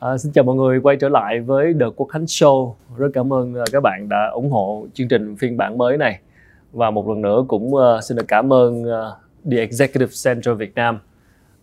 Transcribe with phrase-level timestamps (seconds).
[0.00, 2.74] À, xin chào mọi người quay trở lại với The Quốc Khánh Show.
[2.96, 6.20] Rất cảm ơn uh, các bạn đã ủng hộ chương trình phiên bản mới này.
[6.72, 8.90] Và một lần nữa cũng uh, xin được cảm ơn uh,
[9.50, 10.98] The Executive Center Việt Nam,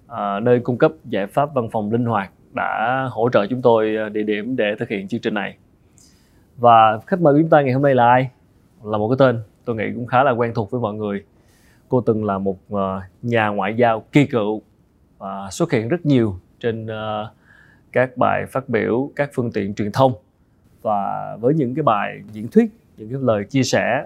[0.05, 3.95] uh, nơi cung cấp giải pháp văn phòng linh hoạt đã hỗ trợ chúng tôi
[4.07, 5.57] uh, địa điểm để thực hiện chương trình này.
[6.57, 8.29] Và khách mời của chúng ta ngày hôm nay là ai?
[8.83, 11.23] Là một cái tên tôi nghĩ cũng khá là quen thuộc với mọi người.
[11.89, 12.79] Cô từng là một uh,
[13.21, 14.61] nhà ngoại giao kỳ cựu
[15.17, 17.27] và xuất hiện rất nhiều trên uh,
[17.95, 20.13] các bài phát biểu các phương tiện truyền thông.
[20.81, 22.65] Và với những cái bài diễn thuyết
[22.97, 24.03] những cái lời chia sẻ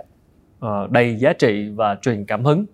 [0.66, 2.66] uh, đầy giá trị và truyền cảm hứng.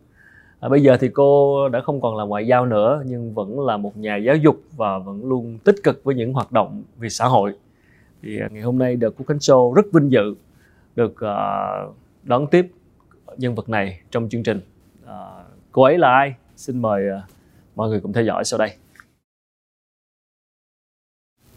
[0.60, 3.78] À, bây giờ thì cô đã không còn là ngoại giao nữa nhưng vẫn là
[3.78, 7.26] một nhà giáo dục và vẫn luôn tích cực với những hoạt động vì xã
[7.26, 7.54] hội.
[8.22, 10.36] Thì à, ngày hôm nay được Quốc Khánh Show rất vinh dự
[10.96, 12.72] được uh, đón tiếp
[13.38, 14.60] nhân vật này trong chương trình.
[15.04, 15.10] Uh,
[15.72, 16.36] cô ấy là ai?
[16.56, 17.30] Xin mời uh,
[17.76, 18.70] mọi người cùng theo dõi sau đây.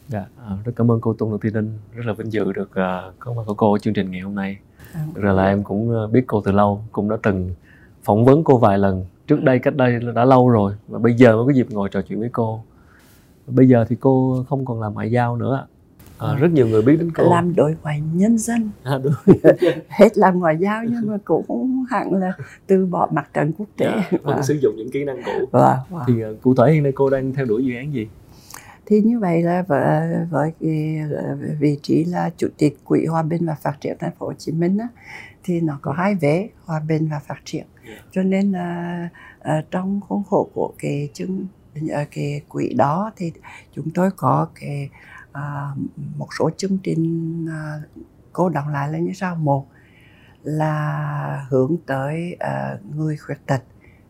[0.09, 3.15] Dạ, à, rất cảm ơn cô Tôn Thị Ninh, rất là vinh dự được uh,
[3.19, 4.59] có mặt của cô ở chương trình ngày hôm nay.
[4.95, 7.55] À, ra là em cũng uh, biết cô từ lâu, cũng đã từng
[8.03, 11.37] phỏng vấn cô vài lần trước đây cách đây đã lâu rồi và bây giờ
[11.37, 12.65] mới có dịp ngồi trò chuyện với cô.
[13.47, 15.67] Bây giờ thì cô không còn làm ngoại giao nữa.
[16.19, 17.31] À, rất nhiều người biết đến cô.
[17.31, 18.70] Làm đối ngoại nhân dân.
[18.83, 19.12] À, đúng.
[19.89, 22.33] Hết làm ngoại giao nhưng mà cũng hẳn là
[22.67, 23.87] từ bỏ mặt trận quốc tế.
[23.87, 24.43] Dạ, vẫn và...
[24.43, 25.48] sử dụng những kỹ năng cũ.
[25.50, 26.05] Và, và.
[26.06, 28.09] Thì uh, cụ thể hiện nay cô đang theo đuổi dự án gì?
[28.91, 31.00] Thì như vậy là với, với cái
[31.58, 34.53] vị trí là chủ tịch quỹ hòa bình và phát triển thành phố Hồ Chí
[34.53, 34.89] Minh á,
[35.44, 37.66] thì nó có hai vế hòa bình và phát triển.
[38.11, 39.09] Cho nên là
[39.41, 41.47] uh, trong khuôn khổ của cái chương
[42.11, 43.33] cái quỹ đó thì
[43.72, 44.91] chúng tôi có cái
[45.31, 45.78] uh,
[46.16, 47.47] một số chương trình
[48.33, 49.34] cô đọng lại là như sau.
[49.34, 49.66] Một
[50.42, 52.36] là hướng tới
[52.94, 53.62] người khuyết tật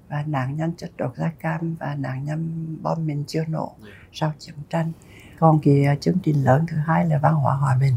[0.09, 3.73] và nạn nhân chất độc da cam và nạn nhân bom mìn chưa nổ
[4.13, 4.93] sau chiến tranh.
[5.39, 7.97] Còn cái à, chương trình lớn thứ hai là văn hóa hòa bình.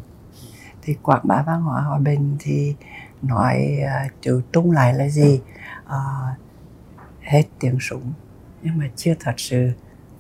[0.81, 2.76] Thì quảng bá văn hóa hòa bình thì
[3.22, 5.41] nói uh, chữ tung lại là gì?
[5.86, 6.40] Uh,
[7.22, 8.13] hết tiếng súng.
[8.62, 9.72] Nhưng mà chưa thật sự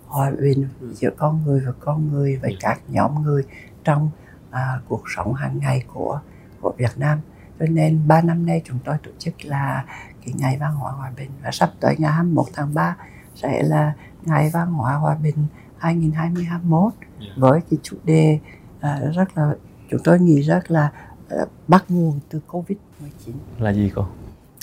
[0.07, 3.43] hòa bình giữa con người và con người với các nhóm người
[3.83, 4.09] trong
[4.49, 4.55] uh,
[4.87, 6.21] cuộc sống hàng ngày của
[6.61, 7.19] của Việt Nam.
[7.59, 9.85] Cho nên ba năm nay chúng tôi tổ chức là
[10.25, 12.95] cái ngày văn hóa hòa bình và sắp tới ngày 21 tháng 3
[13.35, 13.93] sẽ là
[14.23, 15.45] ngày văn hóa hòa bình
[15.77, 17.37] 2021 yeah.
[17.37, 18.39] với cái chủ đề
[18.77, 19.55] uh, rất là
[19.89, 20.91] chúng tôi nghĩ rất là
[21.41, 24.05] uh, bắt nguồn từ Covid 19 là gì cô?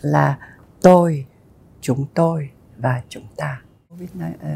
[0.03, 0.39] Là
[0.81, 1.27] tôi,
[1.81, 3.61] chúng tôi và chúng ta.
[3.89, 4.11] Covid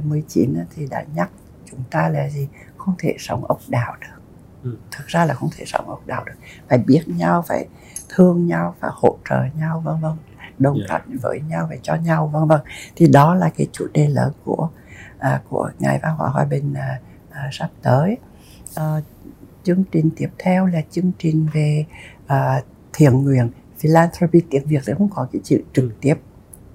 [0.04, 1.30] 19 thì đã nhắc
[1.70, 2.48] chúng ta là gì?
[2.76, 4.22] Không thể sống ốc đảo được.
[4.62, 4.76] Ừ.
[4.90, 6.32] Thực ra là không thể sống ốc đảo được.
[6.68, 7.68] Phải biết nhau, phải
[8.08, 10.12] thương nhau, phải hỗ trợ nhau vân vân
[10.58, 10.90] đồng yeah.
[10.90, 10.98] Dạ.
[10.98, 12.60] thuận với nhau và cho nhau vân vân
[12.96, 14.68] thì đó là cái chủ đề lớn của
[15.18, 18.16] à, của ngày văn hóa hòa bình à, à, sắp tới
[18.74, 19.00] à,
[19.62, 21.84] chương trình tiếp theo là chương trình về
[22.26, 22.62] à,
[22.92, 25.90] thiện nguyện philanthropy tiếng việt thì không có cái chữ trực ừ.
[26.00, 26.14] tiếp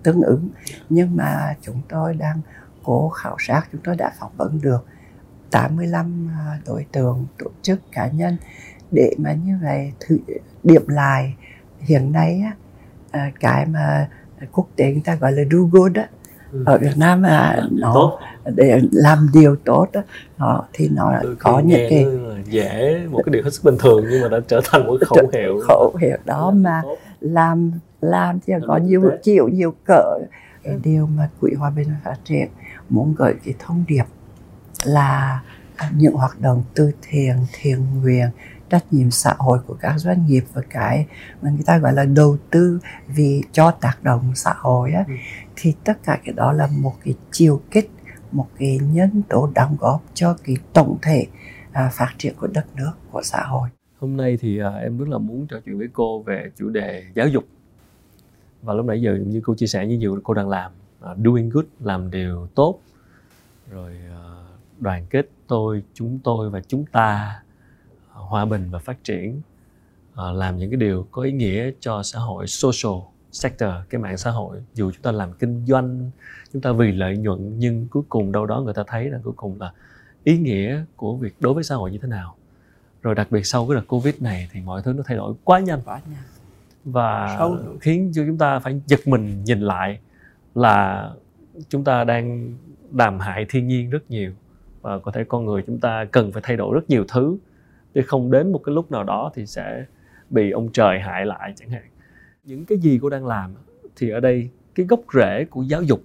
[0.03, 0.49] tương ứng
[0.89, 2.41] nhưng mà chúng tôi đang
[2.83, 4.85] cố khảo sát chúng tôi đã phỏng vấn được
[5.51, 8.37] 85 à, đối tượng tổ chức cá nhân
[8.91, 10.17] để mà như vậy thử
[10.63, 11.35] điểm lại
[11.79, 12.55] hiện nay á,
[13.39, 14.07] cái mà
[14.51, 16.03] quốc tế người ta gọi là do good đó
[16.51, 16.63] ừ.
[16.65, 18.19] ở Việt Nam là nó tốt.
[18.55, 20.01] để làm điều tốt đó
[20.37, 22.05] nó thì nó Đôi có những cái
[22.45, 25.29] dễ một cái điều hết sức bình thường nhưng mà đã trở thành một khẩu
[25.33, 26.97] hiệu khẩu hiệu đó mà tốt.
[27.19, 30.19] làm làm thì có nhiều chịu nhiều cỡ
[30.63, 30.79] cái ừ.
[30.83, 32.47] điều mà quỹ hòa bình phát triển
[32.89, 34.05] muốn gửi cái thông điệp
[34.83, 35.41] là
[35.95, 38.29] những hoạt động từ thiện thiện nguyện
[38.69, 41.05] trách nhiệm xã hội của các doanh nghiệp và cái
[41.41, 45.13] mà người ta gọi là đầu tư vì cho tác động xã hội á, ừ.
[45.55, 47.91] thì tất cả cái đó là một cái chiều kích
[48.31, 51.27] một cái nhân tố đóng góp cho cái tổng thể
[51.71, 53.69] à, phát triển của đất nước của xã hội.
[53.99, 57.03] Hôm nay thì à, em rất là muốn trò chuyện với cô về chủ đề
[57.15, 57.43] giáo dục.
[58.61, 60.71] Và lúc nãy giờ như cô chia sẻ như nhiều cô đang làm
[61.11, 62.79] uh, doing good làm điều tốt
[63.71, 67.41] rồi uh, đoàn kết tôi chúng tôi và chúng ta
[68.17, 69.41] hòa bình và phát triển
[70.13, 74.17] uh, làm những cái điều có ý nghĩa cho xã hội social sector cái mạng
[74.17, 74.57] xã hội.
[74.73, 76.11] Dù chúng ta làm kinh doanh
[76.53, 79.33] chúng ta vì lợi nhuận nhưng cuối cùng đâu đó người ta thấy là cuối
[79.35, 79.71] cùng là
[80.23, 82.35] ý nghĩa của việc đối với xã hội như thế nào.
[83.01, 85.59] Rồi đặc biệt sau cái đợt covid này thì mọi thứ nó thay đổi quá
[85.59, 85.81] nhanh.
[85.85, 86.23] Quá nhanh.
[86.85, 87.57] Và Sâu.
[87.81, 89.99] khiến cho chúng ta phải giật mình nhìn lại
[90.55, 91.09] là
[91.69, 92.53] chúng ta đang
[92.93, 94.31] làm hại thiên nhiên rất nhiều.
[94.81, 97.37] Và có thể con người chúng ta cần phải thay đổi rất nhiều thứ
[97.97, 99.85] chứ không đến một cái lúc nào đó thì sẽ
[100.29, 101.83] bị ông trời hại lại chẳng hạn.
[102.43, 103.53] Những cái gì cô đang làm
[103.95, 106.03] thì ở đây cái gốc rễ của giáo dục,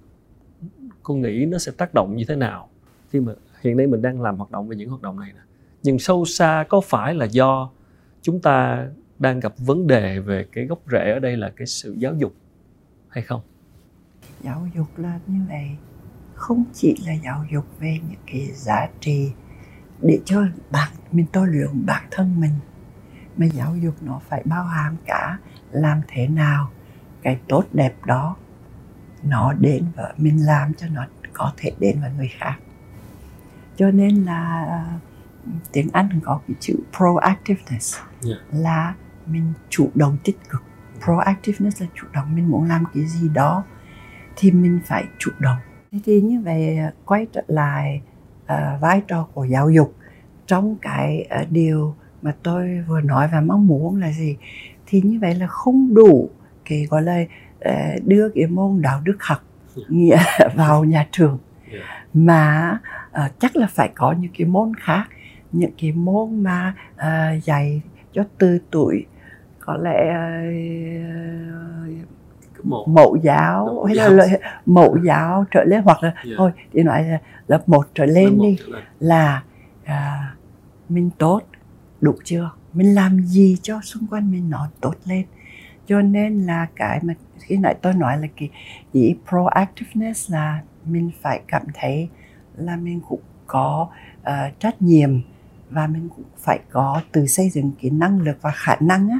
[1.03, 2.69] cô nghĩ nó sẽ tác động như thế nào?
[3.09, 5.41] Khi mà hiện nay mình đang làm hoạt động về những hoạt động này nè,
[5.83, 7.69] nhưng sâu xa có phải là do
[8.21, 8.87] chúng ta
[9.19, 12.33] đang gặp vấn đề về cái gốc rễ ở đây là cái sự giáo dục
[13.07, 13.41] hay không?
[14.41, 15.69] Giáo dục là như vậy,
[16.33, 19.31] không chỉ là giáo dục về những cái giá trị
[20.03, 22.53] để cho bạn mình tôi luyện bản thân mình.
[23.37, 25.37] Mà giáo dục nó phải bao hàm cả
[25.71, 26.71] làm thế nào
[27.21, 28.35] cái tốt đẹp đó
[29.23, 32.55] nó đến và mình làm cho nó có thể đến với người khác.
[33.75, 34.65] Cho nên là
[35.71, 38.37] tiếng Anh có cái chữ proactiveness yeah.
[38.51, 38.93] là
[39.25, 40.63] mình chủ động tích cực.
[41.03, 43.63] Proactiveness là chủ động mình muốn làm cái gì đó
[44.35, 45.57] thì mình phải chủ động.
[46.03, 48.01] Thì như vậy quay trở lại
[48.43, 49.95] uh, vai trò của giáo dục.
[50.47, 54.37] Trong cái uh, điều mà tôi vừa nói và mong muốn là gì?
[54.85, 56.29] Thì như vậy là không đủ
[56.65, 57.23] cái gọi là
[57.69, 59.43] uh, đưa cái môn đạo đức học
[59.89, 60.17] nghĩa
[60.55, 61.37] vào nhà trường.
[62.13, 62.77] Mà
[63.25, 65.07] uh, chắc là phải có những cái môn khác
[65.53, 67.81] những cái môn mà uh, dạy
[68.13, 69.05] cho từ tuổi
[69.59, 70.13] có lẽ
[71.09, 72.07] uh,
[72.63, 74.09] mẫu, mẫu giáo mẫu hay giáo.
[74.09, 74.27] là
[74.65, 76.37] mẫu giáo trở lên hoặc là yeah.
[76.37, 77.17] thôi thì nói là
[77.47, 78.57] lớp 1 trở lên đi
[78.99, 79.43] là
[79.83, 80.35] à,
[80.89, 81.41] mình tốt
[82.01, 82.51] đủ chưa?
[82.73, 85.25] Mình làm gì cho xung quanh mình nó tốt lên?
[85.87, 88.49] Cho nên là cái mà khi nãy tôi nói là cái
[88.91, 92.09] ý proactiveness là mình phải cảm thấy
[92.55, 93.87] là mình cũng có
[94.21, 95.21] uh, trách nhiệm
[95.69, 99.19] và mình cũng phải có từ xây dựng cái năng lực và khả năng á,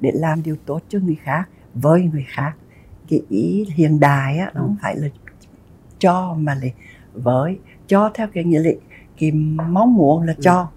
[0.00, 2.52] để làm điều tốt cho người khác với người khác
[3.08, 4.80] cái ý hiện đại á, nó không ừ.
[4.82, 5.08] phải là
[5.98, 6.68] cho mà là
[7.14, 8.70] với cho theo cái nghĩa là
[9.18, 10.42] cái mong muốn là ừ.
[10.42, 10.68] cho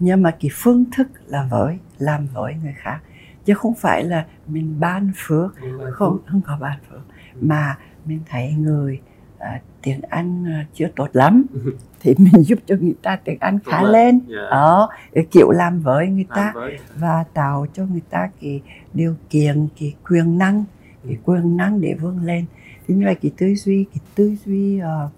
[0.00, 2.98] nhưng mà cái phương thức là với làm với người khác
[3.44, 5.54] chứ không phải là mình ban phước
[5.92, 7.00] không không có ban phước
[7.40, 9.00] mà mình thấy người
[9.38, 11.46] à, tiếng Anh à, chưa tốt lắm
[12.00, 14.50] thì mình giúp cho người ta tiếng Anh khá lên yeah.
[14.50, 14.90] đó
[15.30, 16.78] kiểu làm với người ta với.
[16.96, 18.62] và tạo cho người ta cái
[18.94, 20.64] điều kiện cái quyền năng
[21.04, 21.20] cái ừ.
[21.24, 22.44] quyền năng để vươn lên
[22.86, 25.10] thì như vậy cái tư duy cái tư duy uh,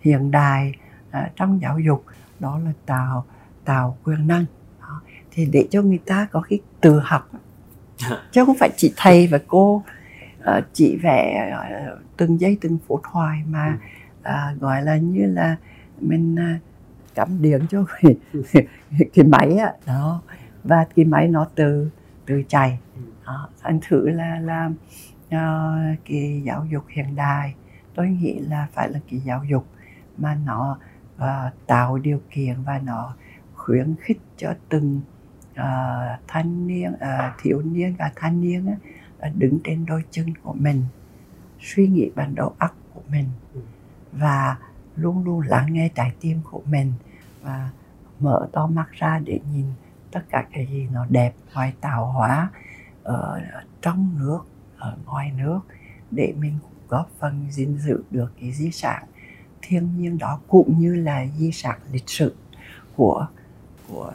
[0.00, 0.74] hiện đại
[1.08, 2.04] uh, trong giáo dục
[2.40, 3.24] đó là tạo
[3.64, 4.44] tạo quyền năng
[4.80, 5.00] đó.
[5.30, 7.30] thì để cho người ta có cái tự học
[8.32, 9.82] chứ không phải chỉ thầy và cô
[10.40, 11.52] uh, chỉ vẽ
[11.92, 13.78] uh, từng giây từng phút hoài mà
[14.20, 15.56] uh, gọi là như là
[16.00, 16.60] mình uh,
[17.14, 17.84] cắm điện cho
[18.52, 18.66] cái,
[19.14, 20.22] cái máy á đó
[20.64, 21.90] và cái máy nó từ
[22.26, 22.78] từ chạy
[23.26, 23.48] đó.
[23.62, 24.70] thành thử là là
[25.34, 27.54] uh, cái giáo dục hiện đại
[27.94, 29.66] tôi nghĩ là phải là cái giáo dục
[30.18, 30.78] mà nó
[31.16, 33.14] uh, tạo điều kiện và nó
[33.54, 35.00] khuyến khích cho từng
[35.52, 40.52] uh, thanh niên uh, thiếu niên và thanh niên uh, đứng trên đôi chân của
[40.52, 40.82] mình
[41.60, 43.60] suy nghĩ bằng đầu óc của mình ừ.
[44.12, 44.56] và
[44.96, 46.92] luôn luôn lắng nghe trái tim của mình
[47.42, 47.70] và
[48.20, 49.66] mở to mắt ra để nhìn
[50.10, 52.50] tất cả cái gì nó đẹp ngoài tạo hóa
[53.02, 53.40] ở
[53.82, 54.40] trong nước
[54.84, 55.60] ở ngoài nước
[56.10, 56.58] để mình
[56.88, 59.04] góp phần gìn giữ được cái di sản.
[59.62, 62.34] Thiên nhiên đó cũng như là di sản lịch sử
[62.96, 63.26] của
[63.88, 64.12] của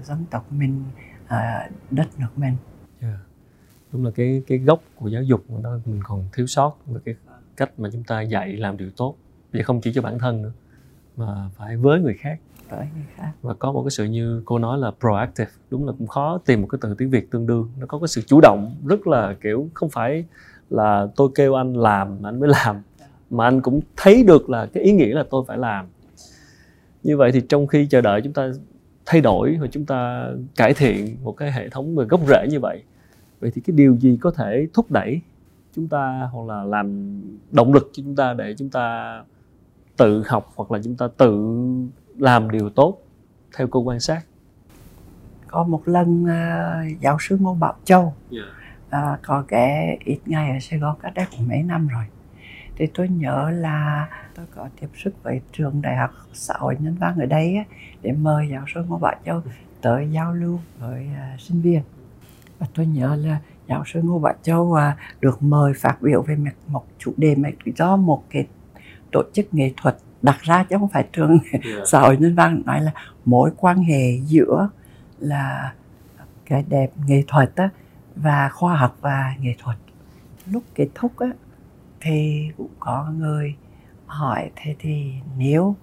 [0.00, 0.84] uh, dân tộc mình
[1.24, 2.56] uh, đất nước mình.
[3.00, 3.18] Yeah.
[3.92, 7.14] đúng là cái cái gốc của giáo dục đó mình còn thiếu sót về cái
[7.56, 9.16] cách mà chúng ta dạy làm điều tốt.
[9.52, 10.52] Vậy không chỉ cho bản thân nữa
[11.16, 12.40] mà phải với người khác
[12.72, 13.32] tới người khác.
[13.42, 15.50] Và có một cái sự như cô nói là proactive.
[15.70, 17.70] Đúng là cũng khó tìm một cái từ tiếng việt tương đương.
[17.78, 20.24] Nó có cái sự chủ động rất là, kiểu, không phải
[20.70, 22.76] là tôi kêu anh làm mà anh mới làm,
[23.30, 25.86] mà anh cũng thấy được là cái ý nghĩa là tôi phải làm.
[27.02, 28.50] Như vậy thì trong khi chờ đợi chúng ta
[29.06, 32.60] thay đổi và chúng ta cải thiện một cái hệ thống về gốc rễ như
[32.60, 32.82] vậy
[33.40, 35.20] vậy thì cái điều gì có thể thúc đẩy
[35.74, 39.16] chúng ta hoặc là làm động lực cho chúng ta để chúng ta
[39.96, 41.56] tự học hoặc là chúng ta tự
[42.22, 42.98] làm điều tốt
[43.56, 44.22] theo cô quan sát.
[45.46, 49.14] Có một lần uh, giáo sư ngô bảo châu yeah.
[49.14, 52.04] uh, có ghé ít ngày ở sài gòn cách đây cũng mấy năm rồi.
[52.76, 56.96] Thì tôi nhớ là tôi có tiếp xúc với trường đại học xã hội nhân
[57.00, 57.64] văn ở đây á,
[58.02, 59.42] để mời giáo sư ngô bảo châu
[59.80, 61.82] tới giao lưu với uh, sinh viên.
[62.58, 63.38] Và tôi nhớ là
[63.68, 64.78] giáo sư ngô bảo châu uh,
[65.20, 66.36] được mời phát biểu về
[66.66, 68.46] một chủ đề mà do một cái
[69.12, 71.64] tổ chức nghệ thuật đặt ra chứ không phải trường yeah.
[71.86, 72.92] xã hội nhân văn nói là
[73.24, 74.68] mối quan hệ giữa
[75.18, 75.74] là
[76.46, 77.68] cái đẹp nghệ thuật á,
[78.16, 79.76] và khoa học và nghệ thuật
[80.46, 81.28] lúc kết thúc á,
[82.00, 83.56] thì cũng có người
[84.06, 85.76] hỏi thế thì nếu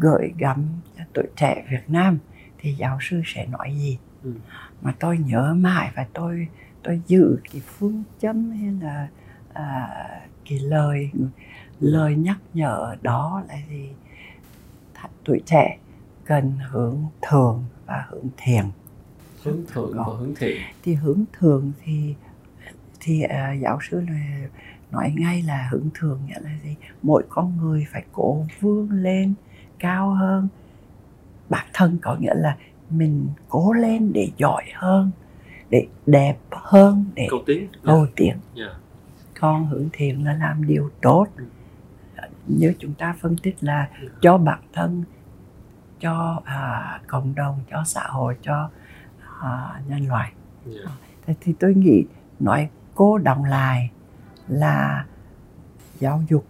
[0.00, 0.64] gửi gắm
[0.98, 2.18] cho tuổi trẻ Việt Nam
[2.58, 4.32] thì giáo sư sẽ nói gì ừ.
[4.82, 6.48] mà tôi nhớ mãi và tôi
[6.82, 9.08] tôi giữ cái phương châm hay là
[9.52, 9.88] à,
[10.50, 11.10] cái lời
[11.84, 13.88] lời nhắc nhở đó là gì?
[15.24, 15.78] Tuổi trẻ
[16.24, 18.64] cần hướng thường và hướng thiện
[19.42, 22.14] hướng thượng và hướng thiện thì hướng thường thì
[23.00, 24.02] thì uh, giáo sư
[24.90, 26.76] nói ngay là hướng thường nghĩa là gì?
[27.02, 29.34] Mỗi con người phải cố vươn lên
[29.78, 30.48] cao hơn.
[31.48, 32.56] Bản thân có nghĩa là
[32.90, 35.10] mình cố lên để giỏi hơn
[35.70, 37.68] để đẹp hơn để cầu tiến.
[37.82, 38.72] cầu tiến yeah.
[39.40, 41.26] còn hướng thiện là làm điều tốt
[42.46, 43.88] Như chúng ta phân tích là
[44.20, 45.04] cho bản thân
[46.00, 48.70] cho à, cộng đồng cho xã hội cho
[49.40, 50.32] à, nhân loại
[50.66, 50.88] Yeah.
[51.26, 52.04] Thế thì tôi nghĩ
[52.40, 53.90] nói cô đồng lại
[54.48, 55.06] là
[55.98, 56.44] giáo dục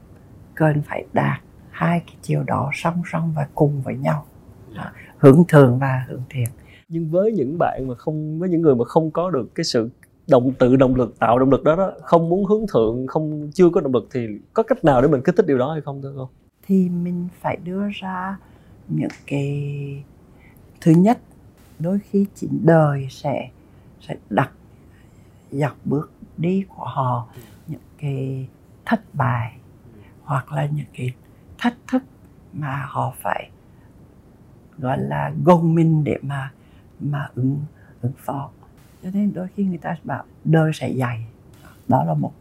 [0.54, 4.26] cần phải đạt hai cái chiều đó song song và cùng với nhau
[4.74, 4.92] Yeah.
[5.18, 6.48] hướng thường và hướng thiện
[6.88, 9.90] nhưng với những bạn mà không với những người mà không có được cái sự
[10.26, 13.70] động, tự động lực, tạo động lực đó đó, không muốn hướng thượng, không, chưa
[13.70, 16.02] có động lực thì có cách nào để mình kích thích điều đó hay không,
[16.02, 16.30] thưa cô?
[16.66, 18.36] Thì mình phải đưa ra
[18.88, 20.04] những cái,
[20.80, 21.18] thứ nhất,
[21.78, 23.50] đôi khi chính đời sẽ
[24.00, 24.50] sẽ đặt
[25.50, 27.28] dọc bước đi của họ
[27.66, 28.48] những cái
[28.84, 29.56] thất bại
[30.22, 31.14] hoặc là những cái
[31.58, 32.02] thách thức
[32.52, 33.50] mà họ phải,
[34.78, 36.52] gọi là gồng mình để mà
[37.00, 37.58] mà ứng
[38.02, 38.50] ứng phó
[39.04, 41.26] cho nên đôi khi người ta bảo, đời sẽ dày.
[41.88, 42.32] Đó là một.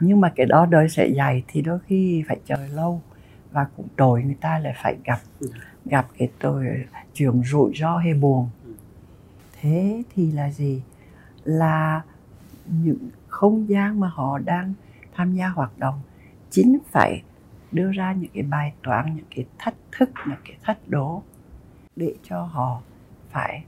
[0.00, 3.02] Nhưng mà cái đó đời sẽ dày thì đôi khi phải chờ lâu
[3.50, 5.18] và cũng tội người ta lại phải gặp
[5.84, 6.66] gặp cái tội
[7.14, 8.48] chuyện rủi ro hay buồn.
[9.60, 10.82] Thế thì là gì?
[11.44, 12.02] Là
[12.66, 14.74] những không gian mà họ đang
[15.14, 16.00] tham gia hoạt động,
[16.50, 17.22] chính phải
[17.72, 21.22] đưa ra những cái bài toán, những cái thách thức, những cái thách đố
[21.96, 22.82] để cho họ
[23.30, 23.64] phải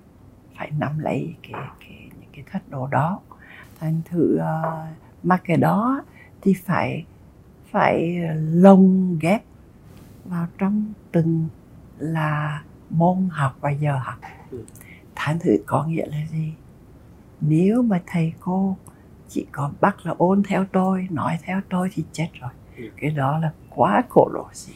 [0.57, 1.92] phải nắm lấy cái cái
[2.33, 3.21] cái thách đố đó.
[3.81, 4.89] Thành thử uh,
[5.23, 6.03] mà cái đó
[6.41, 7.05] thì phải
[7.71, 8.19] phải
[8.53, 9.43] lồng ghép
[10.25, 11.49] vào trong từng
[11.99, 14.19] là môn học và giờ học.
[14.51, 14.65] Ừ.
[15.15, 16.55] thành thử có nghĩa là gì?
[17.41, 18.77] Nếu mà thầy cô
[19.29, 22.51] chỉ có bắt là ôn theo tôi nói theo tôi thì chết rồi.
[22.77, 22.85] Ừ.
[22.97, 24.75] cái đó là quá khổ lỗ gì.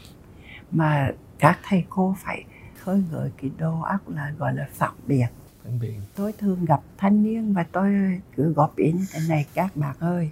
[0.71, 2.45] Mà các thầy cô phải
[2.79, 5.29] khơi gợi cái đầu óc là gọi là phản biện
[5.67, 9.47] phản biện tôi thường gặp thanh niên và tôi cứ góp ý như thế này
[9.55, 10.31] các bạn ơi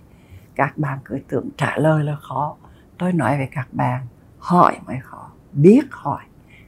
[0.55, 2.57] các bạn cứ tưởng trả lời là khó.
[2.99, 4.07] Tôi nói với các bạn
[4.39, 6.23] hỏi mới khó biết hỏi.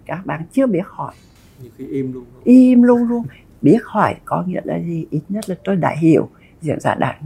[0.06, 1.14] Các bạn chưa biết hỏi.
[1.62, 2.24] Nhiều khi im luôn.
[2.44, 3.26] Im luôn luôn.
[3.62, 5.06] Biết hỏi có nghĩa là gì?
[5.10, 6.28] Ít nhất là tôi đã hiểu
[6.60, 7.18] diễn giả đã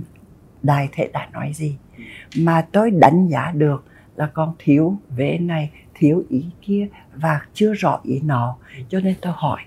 [0.63, 1.77] đại thể đã nói gì.
[2.37, 3.85] Mà tôi đánh giá được
[4.17, 8.57] là còn thiếu vế này thiếu ý kia và chưa rõ ý nó
[8.89, 9.61] cho nên tôi hỏi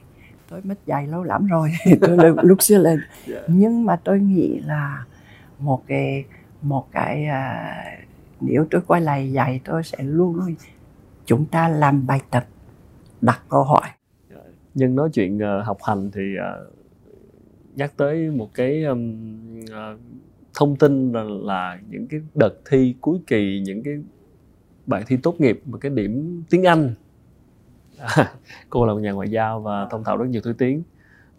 [0.54, 1.72] tôi mất dạy lâu lắm rồi.
[2.02, 3.44] Tôi lúc xưa là yeah.
[3.48, 5.06] nhưng mà tôi nghĩ là
[5.60, 6.26] một cái
[6.62, 7.84] một cái à,
[8.42, 10.56] nếu tôi quay lại dạy tôi sẽ luôn luôn
[11.26, 12.46] chúng ta làm bài tập
[13.22, 13.90] đặt câu hỏi.
[14.76, 16.70] Nhân nói chuyện ờ, học hành thì ờ,
[17.76, 19.98] nhắc tới một cái ừm, ờ,
[20.54, 23.94] thông tin là, là những cái đợt thi cuối kỳ những cái
[24.86, 26.94] bài thi tốt nghiệp và cái điểm tiếng Anh
[28.04, 28.32] À,
[28.70, 30.84] cô là một nhà ngoại giao và thông thạo rất nhiều thứ tiếng.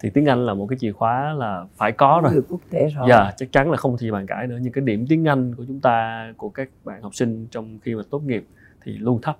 [0.00, 2.42] Thì tiếng Anh là một cái chìa khóa là phải có rồi.
[2.49, 3.06] quốc tế rồi.
[3.09, 4.59] Dạ, chắc chắn là không thì bàn cãi nữa.
[4.62, 7.94] Nhưng cái điểm tiếng Anh của chúng ta của các bạn học sinh trong khi
[7.94, 8.47] mà tốt nghiệp
[8.83, 9.37] thì luôn thấp.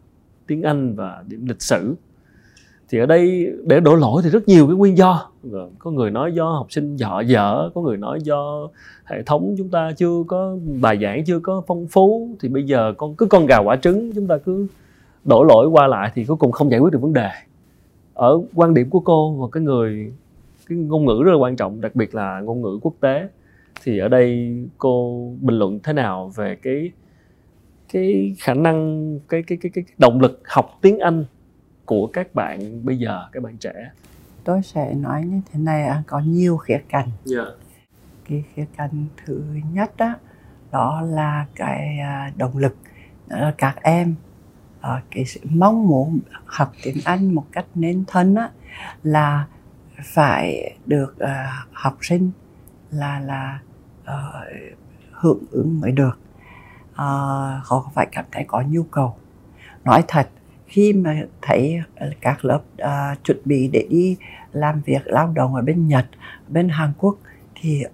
[0.47, 1.95] Tiếng Anh và điểm lịch sử.
[2.89, 5.31] Thì ở đây để đổ lỗi thì rất nhiều cái nguyên do.
[5.43, 8.69] Vâng, có người nói do học sinh dở dở có người nói do
[9.05, 12.37] hệ thống chúng ta chưa có bài giảng chưa có phong phú.
[12.41, 14.67] Thì bây giờ con cứ con gà quả trứng chúng ta cứ
[15.25, 17.31] đổ lỗi qua lại thì cuối cùng không giải quyết được vấn đề.
[18.15, 20.13] Ở quan điểm của cô và cái người
[20.67, 23.29] cái ngôn ngữ rất là quan trọng đặc biệt là ngôn ngữ quốc tế
[23.83, 26.91] thì ở đây cô bình luận thế nào về cái
[27.93, 31.25] cái khả năng cái cái cái cái động lực học tiếng Anh
[31.85, 33.91] của các bạn bây giờ các bạn trẻ?
[34.45, 37.09] Tôi sẽ nói như thế này à, có nhiều khía cạnh.
[37.35, 37.49] Yeah.
[38.29, 40.15] cái khía cạnh thứ nhất đó,
[40.73, 42.77] đó là cái à, động lực
[43.27, 44.15] đó là các em
[44.85, 48.51] uh, cái sự mong muốn học tiếng Anh một cách nên thân á,
[49.03, 49.47] là
[50.03, 51.29] phải được uh,
[51.73, 52.31] học sinh
[52.91, 53.59] là là
[54.03, 54.69] uh,
[55.13, 56.19] hưởng ứng mới được.
[56.93, 56.99] Uh,
[57.65, 59.17] họ phải cảm thấy có nhu cầu.
[59.85, 60.29] Nói thật
[60.67, 61.81] khi mà thấy
[62.21, 64.17] các lớp uh, chuẩn bị để đi
[64.53, 66.07] làm việc lao động ở bên Nhật
[66.49, 67.19] bên Hàn Quốc
[67.55, 67.85] thì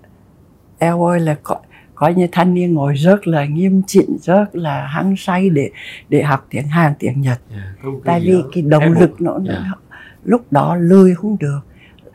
[0.79, 1.61] eo ơi là có
[2.01, 5.71] coi như thanh niên ngồi rất là nghiêm chỉnh rất là hăng say để
[6.09, 8.05] để học tiếng Hàn tiếng Nhật Yeah.
[8.05, 9.63] tại vì cái động lực nó Yeah.
[9.69, 9.79] nó-
[10.25, 11.61] lúc đó lười không được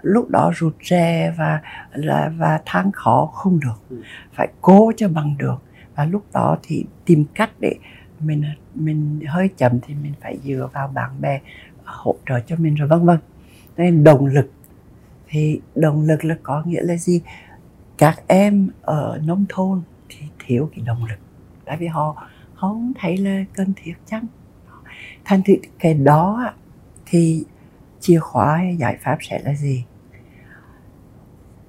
[0.02, 1.60] lúc đó rụt rè và
[1.94, 4.02] là và than khó không được Ừ.
[4.34, 5.56] phải cố cho bằng được
[5.96, 7.76] và lúc đó thì tìm cách để
[8.20, 8.44] mình
[8.76, 11.40] mình hơi chậm thì mình phải dựa vào bạn bè
[11.84, 13.18] hỗ trợ cho mình rồi vân vân
[13.78, 14.52] nên động lực
[15.28, 17.22] thì động lực là có nghĩa là gì
[17.98, 21.20] các em ở nông thôn thì thiếu cái động lực.
[21.66, 24.26] Tại vì họ không thấy là cần thiết chăng?
[25.26, 26.54] Thành thử cái đó
[27.06, 27.44] thì
[28.00, 29.86] chìa khóa giải pháp sẽ là gì?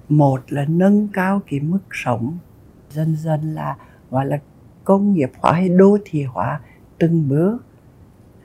[0.09, 2.37] Một là nâng cao cái mức sống.
[2.89, 3.77] Dần dần là
[4.09, 4.39] gọi là
[4.83, 6.59] công nghiệp hóa hay đô thị hóa
[6.97, 7.57] từng bước.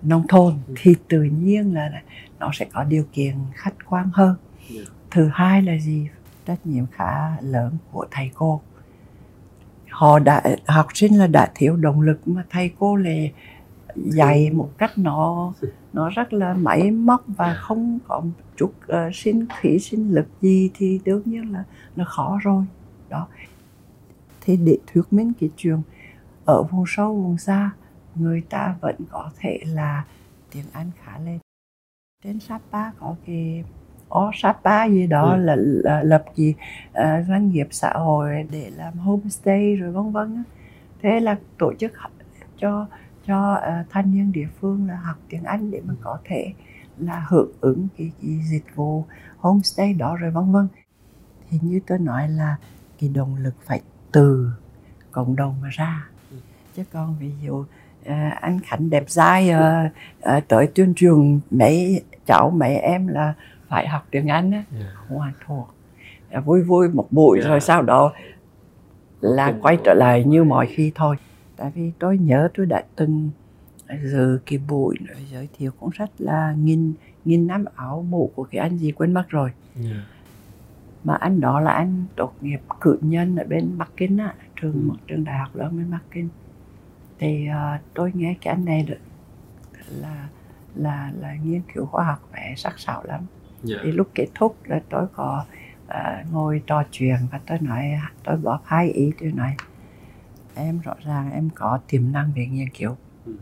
[0.02, 2.02] Nông thôn thì tự nhiên là
[2.38, 4.36] nó sẽ có điều kiện khách quan hơn.
[5.10, 6.08] Thứ hai là gì
[6.46, 8.60] trách nhiệm khá lớn của thầy cô.
[9.90, 13.32] Họ đã học sinh là đã thiếu động lực mà thầy cô lại
[13.96, 15.52] dạy một cách nó
[15.92, 18.22] nó rất là máy móc và không có
[18.56, 21.64] chút uh, sinh khí sinh lực gì thì đương nhiên là
[21.96, 22.64] là khó rồi.
[23.08, 23.28] Đó.
[24.40, 25.82] Thì để thuyết minh cái trường
[26.44, 27.70] ở vùng sâu vùng xa
[28.14, 30.04] người ta vẫn có thể là
[30.50, 31.38] tiếng Anh khá lên
[32.24, 33.64] trên Sapa có cái
[34.12, 35.36] ó Sapa gì đó ừ.
[35.36, 36.54] là, là lập gì
[36.90, 40.44] uh, doanh nghiệp xã hội để làm homestay rồi vân vân
[41.02, 41.92] thế là tổ chức
[42.58, 42.86] cho
[43.26, 46.52] cho uh, thanh niên địa phương là học tiếng Anh để mà có thể
[46.98, 49.04] là hưởng ứng cái, cái dịch vụ
[49.38, 50.68] homestay đó rồi vân vân.
[51.50, 52.56] Thì như tôi nói là
[53.00, 53.80] cái động lực phải
[54.12, 54.50] từ
[55.12, 56.08] cộng đồng mà ra.
[56.30, 56.36] Ừ.
[56.76, 57.64] chứ còn ví dụ
[58.04, 59.90] à, anh Khánh đẹp dai à,
[60.20, 63.34] à, tới tuyên truyền mấy cháu mấy em là
[63.72, 64.92] phải học tiếng Anh á yeah.
[65.08, 65.74] hoàn thuộc
[66.30, 67.50] à, vui vui một buổi yeah.
[67.50, 68.12] rồi sau đó
[69.20, 71.16] là quay trở lại như mọi khi thôi
[71.56, 73.30] tại vì tôi nhớ tôi đã từng
[74.02, 74.96] dự cái buổi
[75.32, 76.92] giới thiệu cuốn sách là nghìn
[77.24, 79.50] nghìn năm áo mũ của cái anh gì quên mất rồi
[79.84, 79.96] yeah.
[81.04, 84.72] mà anh đó là anh tốt nghiệp cử nhân ở bên Bắc Kinh á trường
[84.72, 84.80] ừ.
[84.88, 86.28] một trường đại học lớn bên Bắc Kinh
[87.18, 89.00] thì uh, tôi nghe cái anh này được
[90.00, 90.28] là
[90.74, 93.20] là là nghiên cứu khoa học vẽ sắc sảo lắm
[93.68, 93.80] yeah.
[93.84, 95.44] thì lúc kết thúc là tôi có
[95.86, 97.92] uh, ngồi trò chuyện và tôi nói
[98.24, 99.56] tôi góp hai ý tôi nói
[100.54, 102.96] em rõ ràng em có tiềm năng về nghiên cứu
[103.26, 103.32] ừ.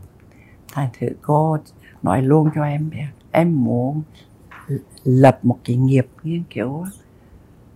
[0.72, 1.59] thành thử cô
[2.02, 4.02] nói luôn cho em biết em muốn
[5.04, 6.87] lập một cái nghiệp nghiên cứu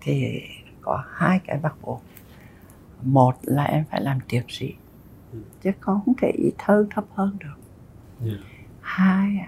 [0.00, 0.42] thì
[0.80, 2.02] có hai cái bắt buộc
[3.02, 4.74] một là em phải làm tiến sĩ
[5.33, 5.38] ừ.
[5.62, 7.57] chứ con không thể ý thơ thấp hơn được
[8.26, 8.40] yeah.
[8.80, 9.46] hai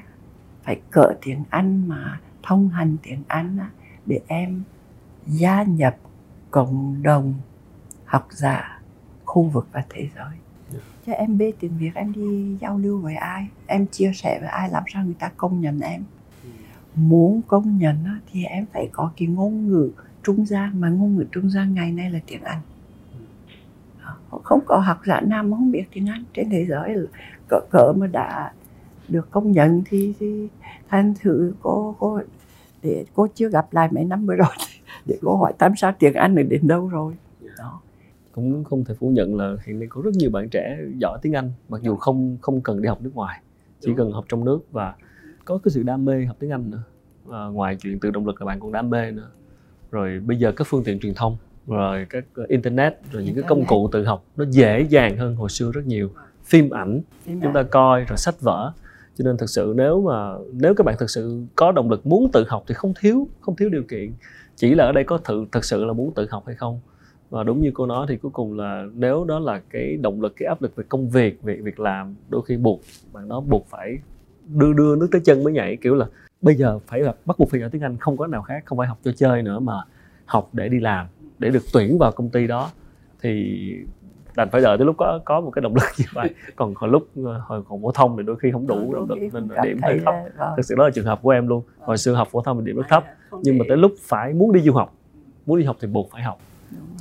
[0.63, 3.59] phải cỡ tiếng anh mà thông hành tiếng anh
[4.07, 4.63] để em
[5.27, 5.97] gia nhập
[6.51, 7.35] cộng đồng
[8.05, 8.81] học giả
[9.25, 10.37] khu vực và thế giới.
[11.07, 14.49] Chứ em biết tiếng việt em đi giao lưu với ai em chia sẻ với
[14.49, 16.05] ai làm sao người ta công nhận em.
[16.95, 17.97] Muốn công nhận
[18.33, 19.91] thì em phải có cái ngôn ngữ
[20.23, 22.61] trung gian mà ngôn ngữ trung gian ngày nay là tiếng anh.
[24.43, 26.25] Không có học giả nào mà không biết tiếng Anh.
[26.35, 26.97] Trên thế giới
[27.49, 28.53] cỡ cỡ mà đã
[29.09, 30.49] được công nhận thì, thì
[30.89, 32.21] thành thử cô cô
[32.87, 34.49] để cô chưa gặp lại mấy năm vừa rồi
[35.07, 37.15] để cô hỏi tam sao tiếng Anh được đến đâu rồi.
[37.59, 37.81] Đó.
[38.33, 41.33] Cũng không thể phủ nhận là hiện nay có rất nhiều bạn trẻ giỏi tiếng
[41.33, 43.41] Anh mặc dù không không cần đi học nước ngoài
[43.81, 44.95] chỉ cần học trong nước và
[45.45, 46.83] có cái sự đam mê học tiếng Anh nữa.
[47.25, 49.31] Và ngoài chuyện tự động lực là bạn còn đam mê nữa.
[49.91, 53.65] Rồi bây giờ các phương tiện truyền thông rồi các internet rồi những cái công
[53.65, 56.11] cụ tự học nó dễ dàng hơn hồi xưa rất nhiều.
[56.45, 58.73] Phim ảnh chúng ta coi rồi sách vở
[59.19, 62.31] cho nên thực sự nếu mà, nếu các bạn thực sự có động lực muốn
[62.33, 64.13] tự học thì không thiếu không thiếu điều kiện.
[64.57, 66.81] Chỉ là ở đây có thực thực sự là muốn tự học hay không.
[67.31, 70.35] Và đúng như cô nói thì cuối cùng là nếu đó là cái động lực,
[70.37, 72.81] cái áp lực về công việc, về việc làm, đôi khi buộc,
[73.13, 73.99] bạn đó buộc phải
[74.49, 75.77] đưa đưa nước tới chân mới nhảy.
[75.77, 76.07] Kiểu là
[76.43, 78.79] bây giờ phải là bắt buộc phải giỏi tiếng anh, không có nào khác, không
[78.79, 79.75] phải học cho chơi nữa mà
[80.25, 81.07] học để đi làm,
[81.39, 82.71] để được tuyển vào công ty đó.
[83.23, 83.57] Thì
[84.37, 86.31] đành phải đợi tới lúc có có một cái động lực như vậy.
[86.57, 89.19] Còn hồi lúc ờ, hồi còn phổ thông thì đôi khi không đủ động lực
[89.33, 90.15] nên điểm hơi thấp.
[90.39, 90.53] vâng.
[90.57, 91.63] thực sự đó là trường hợp của em luôn.
[91.81, 93.05] Hồi xưa học phổ thông thì điểm rất thấp
[93.43, 94.95] nhưng mà tới lúc phải muốn đi du học
[95.47, 96.39] muốn đi học thì buộc phải học.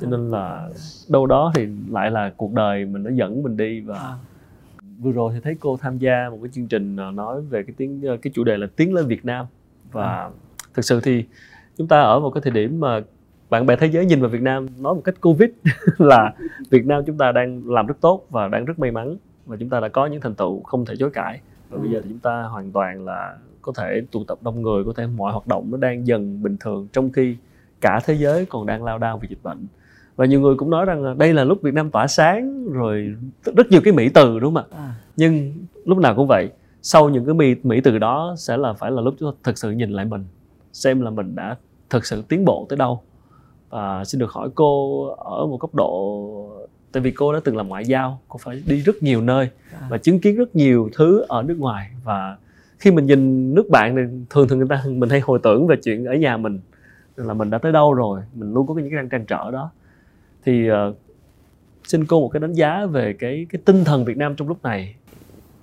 [0.00, 0.68] Cho nên là
[1.08, 4.18] đâu đó thì lại là cuộc đời mình nó dẫn mình đi và vâng.
[4.98, 7.74] vừa rồi thì thấy cô tham gia một cái chương trình ờ, nói về cái
[7.76, 9.46] tiếng ờ, cái chủ đề là tiến lên Việt Nam.
[9.92, 10.38] Và vâng.
[10.74, 11.24] thực sự thì
[11.76, 13.00] chúng ta ở một cái thời điểm mà
[13.50, 15.50] bạn bè thế giới nhìn vào Việt Nam nói một cách Covid
[15.98, 16.32] là
[16.70, 19.68] Việt Nam chúng ta đang làm rất tốt và đang rất may mắn và chúng
[19.68, 21.40] ta đã có những thành tựu không thể chối cãi.
[21.70, 24.84] Và bây giờ thì chúng ta hoàn toàn là có thể tụ tập đông người
[24.84, 27.36] có thể mọi hoạt động nó đang dần bình thường trong khi
[27.80, 29.66] cả thế giới còn đang lao đao vì dịch bệnh.
[30.16, 33.14] Và nhiều người cũng nói rằng đây là lúc Việt Nam tỏa sáng rồi
[33.56, 34.76] rất nhiều cái mỹ từ đúng không ạ?
[34.78, 34.94] À.
[35.16, 35.52] nhưng
[35.84, 36.50] lúc nào cũng vậy
[36.82, 39.58] sau những cái mỹ, mỹ từ đó sẽ là phải là lúc chúng ta thực
[39.58, 40.24] sự nhìn lại mình
[40.72, 41.56] xem là mình đã
[41.90, 43.02] thực sự tiến bộ tới đâu
[43.76, 47.68] và xin được hỏi cô ở một góc độ tại vì cô đã từng làm
[47.68, 49.86] ngoại giao cô phải đi rất nhiều nơi à.
[49.90, 51.90] và chứng kiến rất nhiều thứ ở nước ngoài.
[52.04, 52.36] Và
[52.78, 55.76] khi mình nhìn nước bạn thì thường thường người ta mình hay hồi tưởng về
[55.84, 56.60] chuyện ở nhà mình
[57.16, 59.70] là mình đã tới đâu rồi mình luôn có những cái trăn trở đó.
[60.44, 60.76] Thì uh,
[61.84, 64.62] xin cô một cái đánh giá về cái cái tinh thần Việt Nam trong lúc
[64.62, 64.94] này.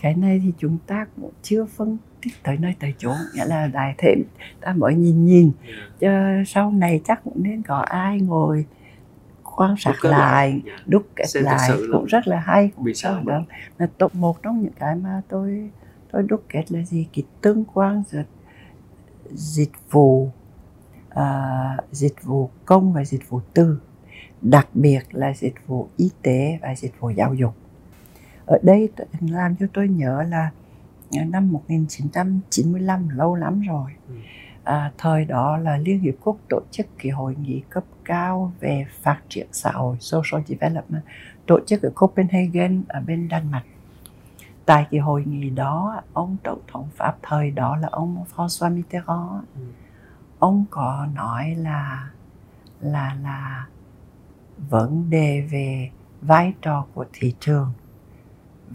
[0.01, 1.97] Cái này thì chúng ta cũng chưa phân
[2.43, 4.15] tới nơi tới chỗ nghĩa là đại thể
[4.61, 5.51] ta mới nhìn nhìn.
[5.99, 6.07] Chứ
[6.47, 8.65] sau này chắc cũng nên có ai ngồi
[9.55, 10.73] quan sát đúc lại, dạ.
[10.85, 13.43] đúc kết Xem lại cũng rất là hay cũng Vì sao đó
[13.77, 15.69] là top một trong những cái mà tôi
[16.11, 17.07] tôi đúc kết là gì?
[17.13, 18.23] Cái tương quan giữa
[19.31, 20.31] dịch vụ
[21.19, 23.79] uh, dịch vụ công và dịch vụ tư
[24.41, 27.53] đặc biệt là dịch vụ y tế và dịch vụ giáo dục.
[28.45, 28.89] Ở đây
[29.21, 30.49] làm cho tôi nhớ là
[31.21, 34.15] năm 1995 lâu lắm rồi ừ.
[34.63, 38.85] à, thời đó là Liên Hiệp Quốc tổ chức cái hội nghị cấp cao về
[39.01, 41.03] phát triển xã hội social development
[41.45, 43.65] tổ chức ở Copenhagen ở bên Đan Mạch
[44.65, 49.43] tại cái hội nghị đó ông tổng thống Pháp thời đó là ông François Mitterrand
[49.55, 49.61] ừ.
[50.39, 52.09] ông có nói là
[52.81, 53.67] là là
[54.69, 55.89] vấn đề về
[56.21, 57.73] vai trò của thị trường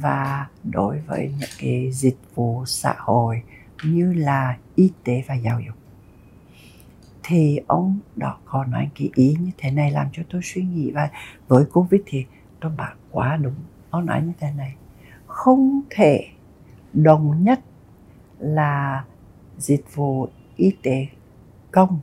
[0.01, 3.43] và đối với những cái dịch vụ xã hội
[3.85, 5.75] như là y tế và giáo dục
[7.29, 10.91] thì ông đó có nói cái ý như thế này làm cho tôi suy nghĩ.
[10.91, 11.09] Và
[11.49, 12.27] với covid thì
[12.61, 13.55] tôi bảo quá đúng
[13.91, 14.75] ông nói như thế này.
[15.27, 16.27] Không thể
[16.93, 17.61] đồng nhất
[18.39, 19.05] là
[19.59, 21.07] dịch vụ y tế
[21.71, 22.01] công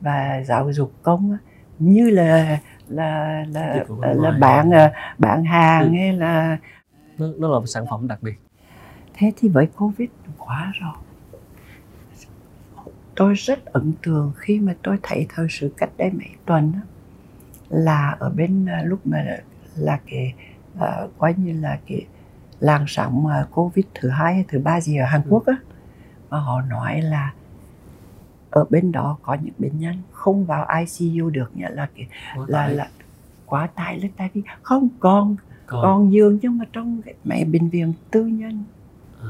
[0.00, 1.36] và giáo dục công
[1.78, 4.70] như là là là là, là bạn
[5.18, 5.96] bạn hàng ừ.
[5.96, 6.58] hay là
[7.22, 8.40] nó, nó là một sản phẩm đặc biệt.
[9.14, 10.08] Thế thì với covid
[10.38, 10.92] quá rồi.
[13.16, 16.72] Tôi rất ấn tượng khi mà tôi thấy thời sự cách đây mấy tuần
[17.68, 19.36] là ở bên à, lúc mà
[19.76, 20.34] là cái
[20.78, 22.06] uh, coi như là cái
[22.60, 25.26] làn sóng uh, covid thứ hai hay thứ ba gì ở Hàn ừ.
[25.30, 25.54] Quốc á
[26.30, 27.32] mà họ nói là
[28.50, 32.06] ở bên đó có những bệnh nhân không vào ICU được nghĩa là cái
[32.46, 32.88] là là
[33.46, 35.36] quá tải lên tại vì không còn
[35.72, 38.64] còn, còn giường nhưng mà trong cái mấy bệnh viện tư nhân
[39.22, 39.28] à.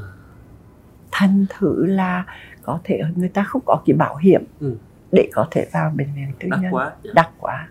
[1.11, 2.25] thành thử là
[2.61, 4.75] có thể người ta không có cái bảo hiểm ừ.
[5.11, 7.11] để có thể vào bệnh viện tư đắt nhân quá, dạ.
[7.15, 7.67] đắt quá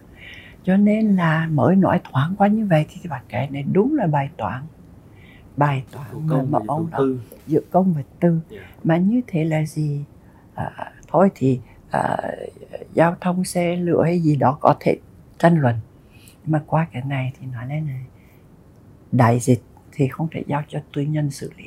[0.65, 4.07] cho nên là mới nói thoáng quá như vậy thì bạn cái này đúng là
[4.07, 4.63] bài toán
[5.57, 7.05] bài toán mà, mà ông đó
[7.47, 8.43] giữa công và tư yeah.
[8.51, 8.81] Dạ.
[8.85, 10.05] mà như thế là gì
[10.55, 12.17] à, thôi thì à,
[12.95, 14.97] giao thông xe lửa hay gì đó có thể
[15.39, 15.77] tranh luận
[16.47, 18.05] mà qua cái này thì nói lên này
[19.13, 21.65] đại dịch thì không thể giao cho tư nhân xử lý.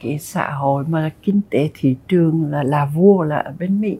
[0.00, 3.98] Cái xã hội mà kinh tế thị trường là là vua là ở bên mỹ.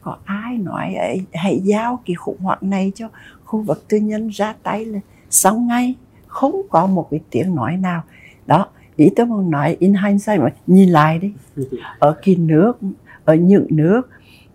[0.00, 3.08] Có ai nói ấy hãy giao cái khủng hoảng này cho
[3.44, 5.00] khu vực tư nhân ra tay là
[5.30, 5.94] xong ngay.
[6.26, 8.02] Không có một cái tiếng nói nào.
[8.46, 11.32] Đó ý tôi muốn nói in hindsight mà nhìn lại đi.
[11.98, 12.78] Ở cái nước
[13.24, 14.08] ở những nước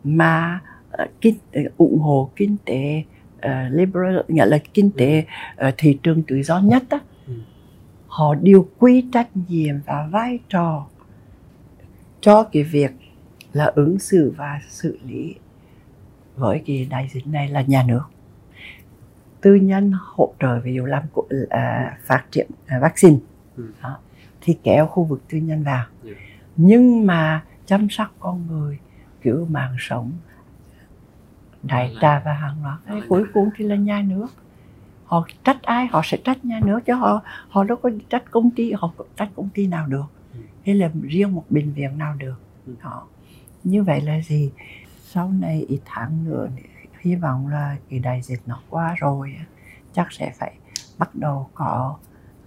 [0.03, 0.59] mà
[1.03, 3.03] uh, kinh, uh, ủng hộ kinh tế
[3.35, 5.25] uh, liberal nghĩa là kinh tế
[5.67, 6.99] uh, thị trường tự do nhất á,
[8.11, 10.87] họ đều quy trách nhiệm và vai trò
[12.21, 12.91] cho cái việc
[13.53, 15.35] là ứng xử và xử lý
[16.35, 18.03] với cái đại dịch này là nhà nước
[19.41, 21.27] tư nhân hỗ trợ ví dụ làm uh,
[22.05, 23.17] phát triển uh, vaccine
[23.57, 23.71] ừ.
[23.83, 23.97] đó,
[24.41, 26.17] thì kéo khu vực tư nhân vào yeah.
[26.17, 26.23] Dạ.
[26.55, 28.79] nhưng mà chăm sóc con người
[29.21, 30.11] kiểu mạng sống
[31.63, 34.27] đại trà và hàng loạt cuối cùng thì là nhà nước
[35.11, 37.21] họ trách ai họ sẽ trách nhà nước chứ họ.
[37.49, 40.05] Họ đâu có trách công ty họ trách công ty nào được.
[40.33, 40.39] Ừ.
[40.65, 42.35] hay là riêng một bệnh viện nào được.
[42.67, 42.73] Ừ.
[42.81, 43.07] họ
[43.63, 44.51] như vậy là gì?
[45.03, 46.47] Sau này ít tháng nữa
[46.99, 49.35] hy vọng là cái đại dịch nó qua rồi
[49.93, 50.53] chắc sẽ phải
[50.97, 51.95] bắt đầu có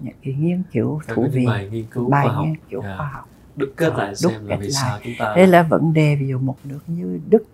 [0.00, 2.96] những cái nghiên cứu thú vị bài nghiên cứu bài khoa học, nghiên cứu yeah.
[2.96, 3.28] khoa học.
[3.56, 6.28] Đúc kết lại đúc xem là vì sao chúng ta đây là vấn đề ví
[6.28, 7.44] dụ một nước như đức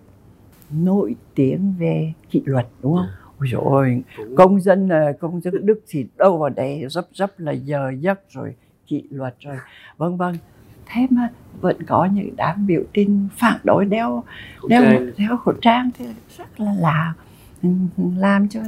[0.69, 3.05] nổi tiếng về kỷ luật đúng không?
[3.05, 4.03] Yeah Ôi dồi ôi,
[4.37, 8.19] công dân ờ, công dân Đức thì đâu vào đấy rất rất là giờ giấc
[8.29, 8.55] rồi
[8.87, 9.57] kỷ luật rồi.
[9.97, 10.35] Vân vân
[10.85, 11.29] thế mà
[11.61, 14.23] vẫn có những đám biểu tình phản đối đeo
[14.67, 14.83] đeo
[15.17, 16.05] đeo khẩu trang thì
[16.37, 17.13] rất là lạ.
[18.17, 18.59] Làm cho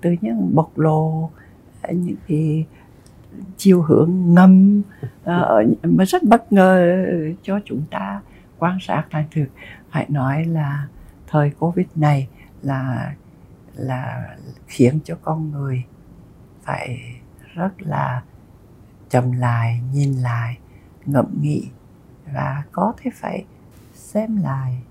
[0.00, 1.30] từ những bộc lộ
[1.82, 2.66] ờ, những cái
[3.56, 4.82] chiều hướng ngầm
[5.22, 6.96] uh, mà rất bất ngờ
[7.42, 8.20] cho chúng ta
[8.58, 9.46] quan sát lại thực
[9.90, 10.86] phải nói là
[11.26, 12.28] thời covid này
[12.62, 13.14] là
[13.74, 15.84] là khiến cho con người
[16.62, 17.20] phải
[17.54, 18.22] rất là
[19.08, 20.58] trầm lại nhìn lại
[21.06, 21.68] ngẫm nghĩ
[22.32, 23.44] và có thể phải
[23.94, 24.82] xem lại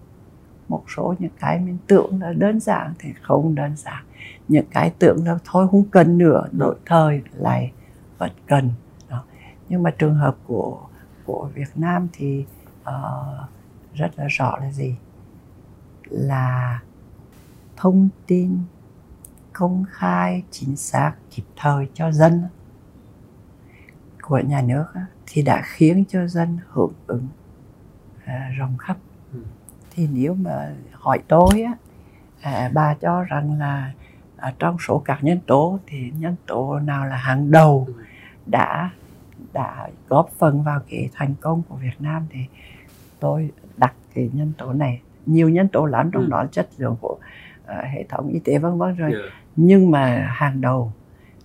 [0.68, 4.04] một số những cái mình tưởng là đơn giản thì không đơn giản.
[4.48, 7.72] Những cái tưởng là thôi không cần nữa đổi thời lại
[8.18, 8.72] vẫn cần.
[9.10, 9.24] Đó.
[9.70, 10.80] nhưng mà trường hợp của
[11.26, 12.46] của Việt Nam thì
[12.82, 13.50] uh,
[13.94, 14.96] rất là rõ là gì?
[16.10, 16.80] Là
[17.76, 18.60] thông tin
[19.54, 22.44] công khai chính xác kịp thời cho dân
[24.22, 24.86] của nhà nước
[25.28, 27.28] thì đã khiến cho dân hưởng ứng
[28.26, 28.98] à, rộng khắp
[29.34, 29.40] ừ.
[29.92, 31.74] thì nếu mà hỏi tôi á
[32.42, 33.94] à, bà cho rằng là
[34.38, 37.94] à, trong số các nhân tố thì nhân tố nào là hàng đầu ừ.
[38.46, 38.90] đã
[39.54, 42.40] đã góp phần vào cái thành công của Việt Nam thì
[43.20, 46.28] tôi đặt cái nhân tố này nhiều nhân tố lắm trong ừ.
[46.32, 47.18] đó chất lượng của
[47.64, 49.12] uh, hệ thống y tế vân vân rồi.
[49.12, 49.26] Yeah.
[49.56, 50.92] nhưng mà hàng đầu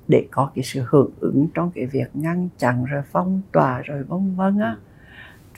[0.08, 4.02] để có cái sự hưởng ứng trong cái việc ngăn chặn rồi phong tỏa rồi
[4.02, 4.80] vân vân á ừ.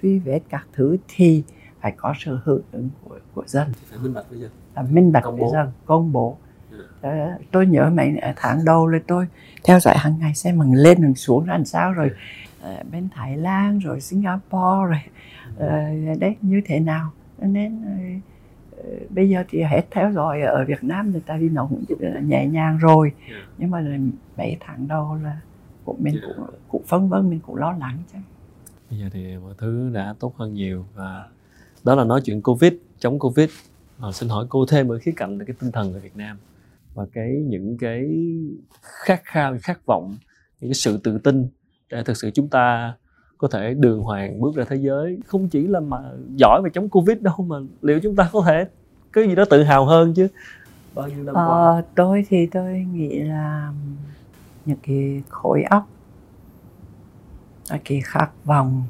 [0.02, 1.42] truy vết các thứ thì
[1.80, 3.68] phải có sự hưởng ứng của của dân.
[3.72, 4.50] Thì phải minh bạch với dân.
[4.74, 6.38] Là minh bạch với dân công bố.
[7.02, 7.18] Yeah.
[7.18, 9.26] Đó, tôi nhớ mấy tháng đầu là tôi
[9.64, 12.10] theo dõi hàng ngày xem mình lên mình xuống làm sao rồi.
[12.60, 15.00] Uh, bên Thái Lan rồi Singapore rồi.
[15.54, 17.10] Uh, đấy như thế nào.
[17.38, 18.22] Nên uh,
[19.10, 21.84] bây giờ thì hết theo dõi ở Việt Nam thì tại vì nó cũng
[22.22, 23.42] nhẹ nhàng rồi yeah.
[23.58, 23.84] nhưng mà
[24.36, 25.40] mấy tháng đầu là
[25.84, 26.36] của mình yeah.
[26.36, 28.18] cũng cũng phân vân mình cũng lo lắng chứ
[28.90, 31.28] bây giờ thì mọi thứ đã tốt hơn nhiều và
[31.84, 33.50] đó là nói chuyện covid chống covid
[33.98, 36.36] à, xin hỏi cô thêm ở khía cạnh là cái tinh thần ở Việt Nam
[36.94, 38.08] và cái những cái
[38.82, 40.16] khát khao khát vọng
[40.60, 41.48] những cái sự tự tin
[41.90, 42.94] để thực sự chúng ta
[43.40, 45.18] có thể đường hoàng bước ra thế giới.
[45.26, 45.98] Không chỉ là mà
[46.36, 48.66] giỏi về chống covid đâu mà liệu chúng ta có thể
[49.12, 50.28] cái gì đó tự hào hơn chứ?
[50.94, 51.82] Bao nhiêu năm ờ, qua?
[51.94, 53.72] tôi thì tôi nghĩ là
[54.64, 55.88] những cái khối óc
[57.84, 58.84] cái khát vọng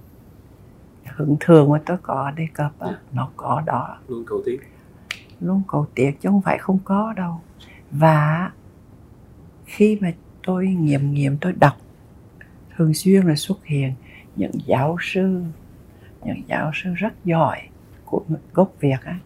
[1.05, 2.73] hứng thường mà tôi có đề cập.
[2.81, 2.99] Dạ.
[3.13, 3.99] nó có đó.
[4.09, 4.61] Luôn cầu tiến.
[5.41, 7.41] Luôn cầu tiến chứ không phải không có đâu.
[7.91, 8.51] Và
[9.65, 10.13] khi mà
[10.47, 11.77] tôi nghiệm nghiệm tôi đọc
[12.77, 13.95] thường xuyên là xuất hiện
[14.37, 15.45] những giáo sư
[16.25, 17.59] những giáo sư rất giỏi
[18.05, 19.19] của gốc Việt á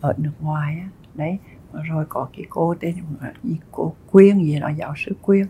[0.00, 0.88] ở nước ngoài á.
[1.14, 1.38] Đấy
[1.82, 2.94] rồi có cái cô tên
[3.42, 3.56] gì?
[3.72, 5.46] Cô Quyên gì đó giáo sư Quyên.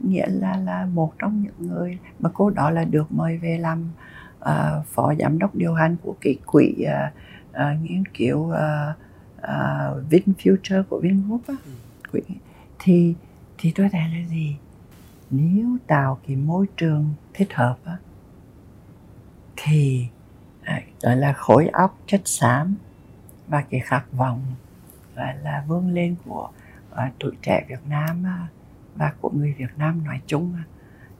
[0.00, 3.90] Nghĩa là là một trong những người mà cô đó là được mời về làm
[4.40, 7.12] uh, phó giám đốc điều hành của cái quỹ uh,
[7.50, 8.54] uh, nghiên cứu uh,
[9.38, 11.54] uh, VinFuture của Vingroup á.
[11.64, 11.72] Ừ.
[12.12, 12.20] quỹ.
[12.78, 13.14] Thì
[13.58, 14.56] thì tôi thấy là gì?
[15.30, 17.96] Nếu tạo cái môi trường thích hợp á
[19.62, 20.06] thì
[20.62, 22.76] à, gọi là khối óc chất xám
[23.48, 24.42] và cái khát vọng
[25.16, 26.48] gọi là vươn lên của
[26.92, 28.50] uh, tuổi trẻ Việt Nam uh,
[28.96, 30.66] và của người Việt Nam nói chung uh,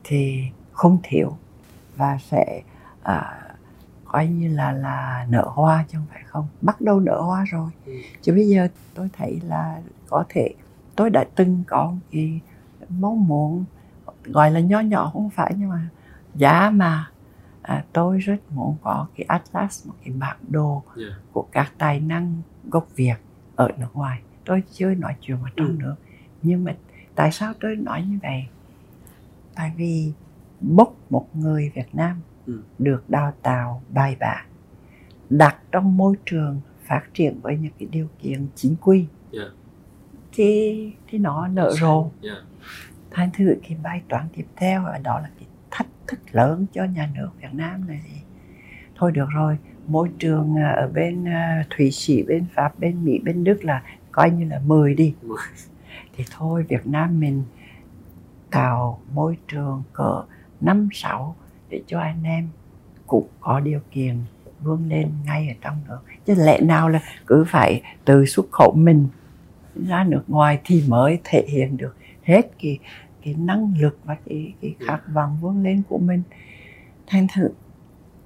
[0.04, 1.36] thì không thiếu
[1.96, 2.62] và sẽ
[3.02, 3.50] uh,
[4.04, 7.70] coi như là là nở hoa chứ không phải không bắt đầu nở hoa rồi
[7.86, 7.92] ừ.
[8.22, 10.54] chứ bây giờ tôi thấy là có thể
[10.96, 12.40] tôi đã từng có cái
[12.88, 13.64] mong muốn
[14.24, 15.88] gọi là nho nhỏ không phải nhưng mà
[16.34, 17.10] giá mà
[17.62, 21.12] à, tôi rất muốn có cái atlas một cái bản đồ yeah.
[21.32, 23.16] của các tài năng gốc Việt
[23.56, 25.76] ở nước ngoài tôi chưa nói chuyện ở trong ừ.
[25.78, 25.94] nước
[26.42, 26.76] nhưng mà
[27.14, 28.44] tại sao tôi nói như vậy
[29.54, 30.12] tại vì
[30.60, 32.62] bốc một người Việt Nam ừ.
[32.78, 34.46] được đào tạo bài bản
[35.30, 39.48] đặt trong môi trường phát triển với những cái điều kiện chính quy yeah.
[40.32, 42.38] thì thì nó nở rộ yeah.
[43.10, 45.30] thành thử cái bài toán tiếp theo đó là
[46.10, 48.00] thức lớn cho nhà nước Việt Nam này.
[48.04, 48.20] Thì
[48.96, 53.18] thôi được rồi môi trường à, ở bên à, Thụy Sĩ bên Pháp bên Mỹ
[53.24, 55.14] bên Đức là coi như là 10 đi.
[56.16, 57.42] Thì thôi Việt Nam mình
[58.50, 60.22] tạo môi trường cỡ
[60.60, 61.36] năm sáu
[61.68, 62.48] để cho anh em
[63.06, 64.16] cũng có điều kiện
[64.60, 65.98] vươn lên ngay ở trong nước.
[66.26, 69.08] Chứ lẽ nào là cứ phải từ xuất khẩu mình
[69.88, 72.78] ra nước ngoài thì mới thể hiện được hết cái
[73.22, 74.86] cái năng lực và cái cái dạ.
[74.86, 76.22] khát vọng vươn lên của mình
[77.06, 77.48] thành thử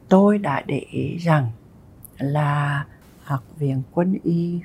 [0.09, 1.51] tôi đã để ý rằng
[2.19, 2.85] là
[3.23, 4.61] học viện quân y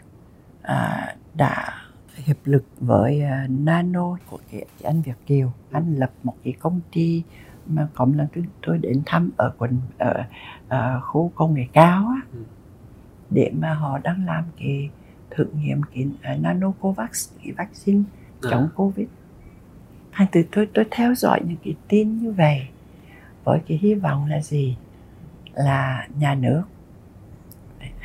[0.62, 1.74] à, đã
[2.16, 6.54] hiệp lực với uh, Nano của cái, cái anh Việt Kiều anh lập một cái
[6.60, 7.24] công ty
[7.66, 10.24] mà một lần tôi, tôi đến thăm ở quận ở
[10.68, 12.40] uh, khu công nghệ cao á, ừ.
[13.30, 14.90] để mà họ đang làm cái
[15.30, 18.04] thử nghiệm cái uh, nano covax cái vaccine
[18.42, 18.50] à.
[18.52, 19.08] chống covid
[20.20, 22.68] thành từ tôi tôi theo dõi những cái tin như vậy
[23.44, 24.78] với cái hy vọng là gì
[25.54, 26.64] là nhà nước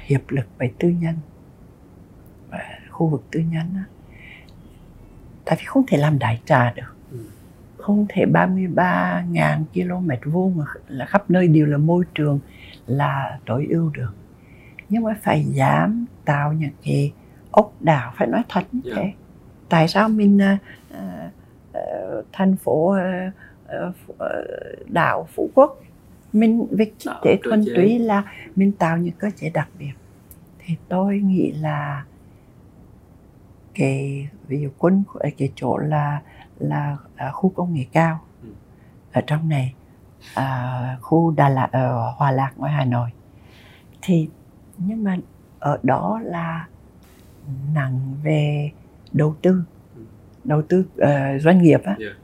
[0.07, 1.15] hiệp lực với tư nhân
[2.51, 2.59] và
[2.91, 3.85] khu vực tư nhân á
[5.45, 7.19] tại vì không thể làm đại trà được ừ.
[7.77, 12.39] không thể 33.000 km vuông mà là khắp nơi đều là môi trường
[12.87, 14.15] là tối ưu được
[14.89, 17.13] nhưng mà phải dám tạo những cái
[17.51, 18.97] ốc đảo phải nói thật như yeah.
[18.97, 19.03] Dạ.
[19.03, 19.13] thế
[19.69, 20.61] tại sao mình uh,
[22.33, 24.19] thành phố uh, uh,
[24.87, 25.81] đảo phú quốc.
[26.33, 28.25] Mình việc kinh tế thuần túy là
[28.57, 29.93] mình tạo những cơ chế đặc biệt.
[30.59, 32.05] Thì tôi nghĩ là
[33.75, 35.03] cái ví dụ quân
[35.39, 36.23] cái chỗ là
[36.59, 38.21] là, là khu công nghệ cao.
[38.43, 38.49] Ừ.
[39.13, 39.75] ở trong này
[40.35, 43.11] à, khu Đà Lạt ở Hòa Lạc ngoài Hà Nội.
[44.03, 44.29] Thì
[44.79, 45.17] nhưng mà
[45.59, 46.69] ở đó là
[47.75, 48.71] nặng về
[49.13, 49.63] đầu tư.
[50.45, 52.17] Đầu tư ờ, doanh nghiệp á Yeah.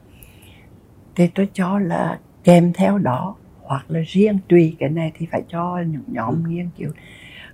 [1.15, 5.43] thì tôi cho là kèm theo đó hoặc là riêng tùy cái này thì phải
[5.47, 6.49] cho những nhóm Ừ.
[6.49, 6.91] nghiên cứu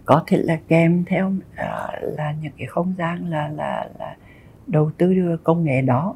[0.05, 4.15] có thể là kèm theo ờ, là những cái không gian là là là
[4.67, 6.15] đầu tư đưa công nghệ đó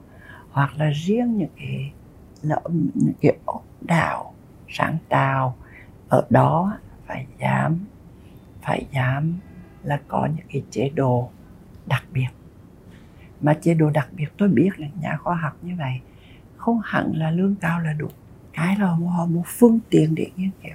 [0.52, 1.92] hoặc là riêng những cái
[2.42, 2.56] là
[2.94, 4.34] những cái ốc đảo
[4.70, 5.56] sáng tạo
[6.10, 7.80] ở đó phải dám
[8.62, 9.34] phải dám
[9.84, 11.30] là có những cái chế độ
[11.86, 12.28] đặc biệt
[13.42, 16.00] mà chế độ đặc biệt tôi biết là nhà khoa học như vậy
[16.58, 18.08] không hẳn là lương cao là đủ
[18.54, 20.72] cái là họ một phương tiện để nghiên cứu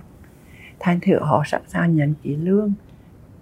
[0.81, 2.73] thành thử họ sẵn sàng nhận cái lương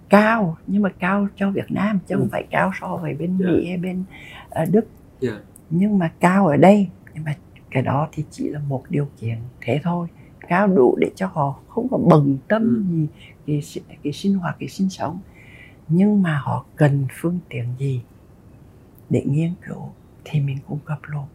[0.09, 2.19] cao nhưng mà cao cho Việt Nam chứ Ừ.
[2.19, 3.45] không phải cao so với bên Dạ.
[3.47, 4.03] Mỹ hay bên
[4.49, 4.85] ờ, Đức
[5.21, 5.37] Yeah.
[5.69, 7.35] nhưng mà cao ở đây nhưng mà
[7.71, 10.07] cái đó thì chỉ là một điều kiện thế thôi
[10.47, 12.63] cao đủ để cho họ không có bận tâm
[13.47, 13.53] Ừ.
[13.53, 15.19] gì cái, cái sinh hoạt cái sinh sống
[15.87, 18.01] nhưng mà họ cần phương tiện gì
[19.09, 19.89] để nghiên cứu
[20.23, 21.25] thì mình cung cấp luôn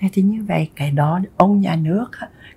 [0.00, 2.06] thế thì như vậy cái đó ông nhà nước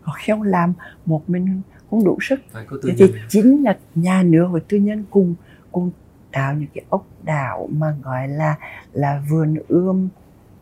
[0.04, 0.74] có khi ông làm
[1.06, 2.40] một mình không đủ sức.
[2.84, 5.36] Thế thì chính là nhà nước và tư nhân cùng
[5.72, 5.92] cùng
[6.32, 8.56] tạo những cái ốc đảo mà gọi là
[8.94, 10.10] là vườn ươm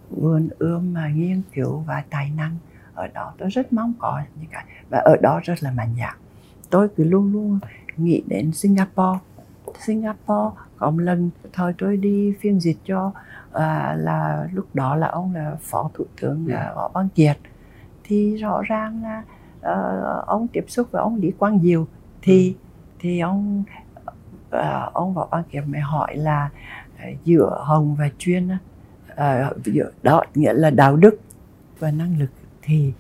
[0.09, 2.55] vườn ươm mà nghiên cứu và tài năng.
[2.93, 6.15] Ở đó tôi rất mong có những cái và ở đó rất là mạnh dạn
[6.69, 7.59] tôi cứ luôn luôn
[7.97, 9.19] nghĩ đến Singapore.
[9.85, 13.11] Singapore có một lần thời tôi đi phiên dịch cho
[13.53, 16.53] à, là lúc đó là ông là phó thủ tướng Ừ.
[16.53, 17.37] à, võ văn kiệt
[18.03, 19.23] thì rõ ràng là
[19.61, 21.87] ờ, ông tiếp xúc với ông Lý Quang Diệu
[22.21, 22.55] thì
[22.99, 23.63] thì ông
[24.49, 26.49] ờ, ông Võ Văn Kiệt mới hỏi là
[26.99, 28.49] ờ, giữa hồng và chuyên
[29.15, 31.19] ờ, giữa đó nghĩa là đạo đức
[31.79, 32.29] và năng lực
[32.61, 32.93] thì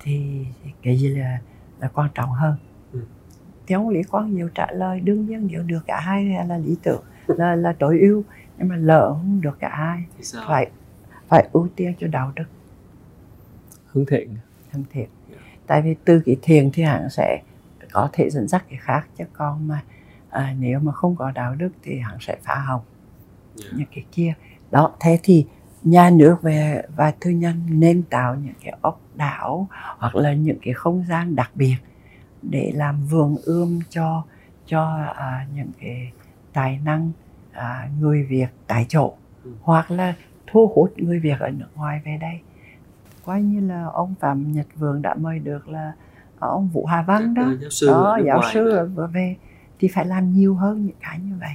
[0.00, 0.46] thì
[0.82, 1.38] cái gì là
[1.80, 2.54] là quan trọng hơn
[2.92, 3.00] Ừ.
[3.66, 6.76] thì ông Lý Quang Diệu trả lời đương nhiên nếu được cả hai là lý
[6.82, 8.22] tưởng là là tối ưu
[8.58, 10.04] nhưng mà lỡ không được cả hai
[10.46, 10.70] phải
[11.28, 12.44] phải ưu tiên cho đạo đức.
[13.86, 14.36] Hướng thiện.
[14.72, 15.08] Thân thiện.
[15.66, 17.42] Tại vì từ cái thiền thì hẳn sẽ
[17.92, 19.82] có thể dẫn dắt cái khác chứ còn mà.
[20.30, 22.82] À, nếu mà không có đạo đức thì hẳn sẽ phá hỏng.
[23.62, 23.74] Yeah.
[23.76, 24.34] những cái kia.
[24.70, 25.46] Đó thế thì
[25.82, 29.68] nhà nước về và tư nhân nên tạo những cái ốc đảo
[29.98, 31.76] hoặc là những cái không gian đặc biệt
[32.42, 34.24] để làm vườn ươm cho
[34.66, 36.12] cho à, những cái
[36.52, 37.12] tài năng
[37.58, 39.12] à, người Việt tại chỗ
[39.44, 39.50] Ừ.
[39.62, 40.14] hoặc là
[40.46, 42.40] thu hút người Việt ở nước ngoài về đây.
[43.24, 45.92] Coi như là ông Phạm Nhật Vượng đã mời được là
[46.38, 47.42] ông Vũ Hà Văn đó.
[47.42, 49.36] ờ, giáo sư đó giáo sư vừa về
[49.78, 51.50] thì phải làm nhiều hơn những cái như vậy.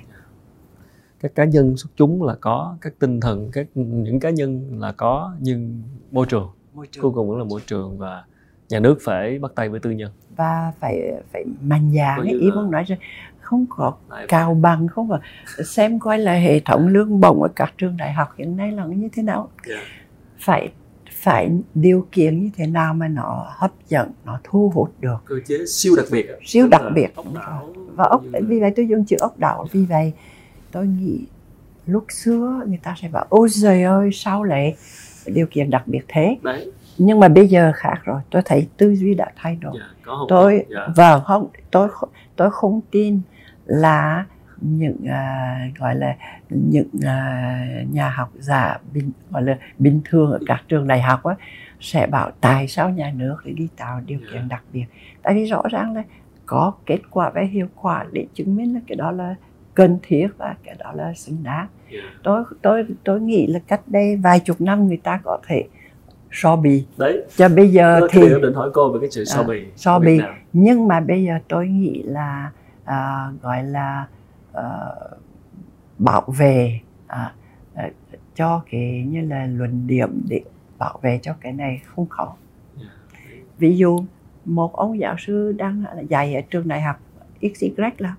[1.20, 4.92] Các cá nhân xuất chúng là có các tinh thần các những cá nhân là
[4.92, 8.24] có nhưng môi trường môi cuối cùng vẫn là môi trường và
[8.70, 10.12] nhà nước phải bắt tay với tư nhân.
[10.36, 11.02] Và phải
[11.34, 13.00] phải mạnh dạn ý là- muốn nói rằng
[13.44, 13.94] không có
[14.28, 15.20] cao bằng không có
[15.66, 18.86] xem coi là hệ thống lương bổng ở các trường đại học hiện nay là
[18.86, 19.50] như thế nào.
[19.70, 19.82] Yeah.
[20.40, 20.72] phải
[21.12, 25.18] phải điều kiện như thế nào mà nó hấp dẫn nó thu hút được.
[25.26, 26.26] Cơ chế siêu đặc biệt.
[26.46, 29.68] Siêu đặc biệt, ốc đảo và ốc như vì vậy tôi dùng chữ ốc đảo
[29.72, 30.14] vì vậy
[30.72, 31.26] tôi nghĩ
[31.86, 34.76] lúc xưa người ta sẽ bảo ôi giời ơi sao lại
[35.26, 36.38] điều kiện đặc biệt thế?
[36.42, 36.72] Đấy.
[36.98, 39.74] Nhưng mà bây giờ khác rồi tôi thấy tư duy đã thay đổi.
[39.80, 40.88] Dạ, có không tôi dạ.
[40.96, 41.90] vâng không tôi
[42.36, 43.22] tôi không tin
[43.66, 44.26] là
[44.62, 46.16] những à, gọi là
[46.50, 51.24] những à, nhà học giả bình gọi là bình thường ở các trường đại học
[51.24, 51.36] á,
[51.80, 54.28] sẽ bảo tại sao nhà nước lại đi tạo điều Dạ.
[54.34, 54.86] kiện đặc biệt
[55.24, 56.04] tại vì rõ ràng là
[56.46, 59.36] có kết quả và hiệu quả để chứng minh là cái đó là
[59.74, 62.00] cần thiết và cái đó là xứng đáng Dạ.
[62.24, 65.64] tôi tôi tôi nghĩ là cách đây vài chục năm người ta có thể
[66.32, 69.40] so bì đấy cho bây giờ Đó, thì định hỏi cô về cái sự so
[69.42, 70.20] À, bì so bì.
[70.54, 72.52] Nhưng mà bây giờ tôi nghĩ là
[72.86, 74.08] à, gọi là
[74.54, 74.64] à,
[75.98, 77.34] bảo vệ à,
[77.74, 77.90] à,
[78.36, 80.42] cho cái như là luận điểm để
[80.78, 82.36] bảo vệ cho cái này không khó
[83.58, 84.00] ví dụ
[84.46, 87.00] một ông giáo sư đang dạy ở trường đại học
[87.42, 88.16] XY là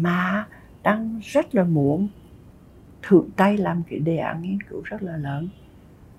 [0.00, 0.46] mà
[0.82, 2.08] đang rất là muốn
[3.02, 5.48] thử tay làm cái đề án nghiên cứu rất là lớn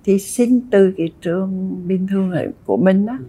[0.03, 2.33] thì xin từ cái trường bình thường
[2.65, 3.25] của mình á Ừ.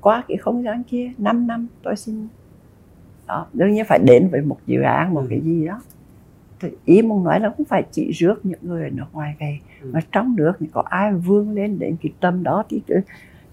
[0.00, 2.28] qua cái không gian kia 5 năm tôi xin
[3.26, 5.26] đó đương nhiên phải đến với một dự án một Ừ.
[5.30, 5.80] cái gì đó
[6.60, 9.58] thì ý muốn nói là không phải chỉ rước những người ở nước ngoài về
[9.82, 9.90] Ừ.
[9.92, 12.82] mà trong nước thì có ai vươn lên đến cái tâm đó thì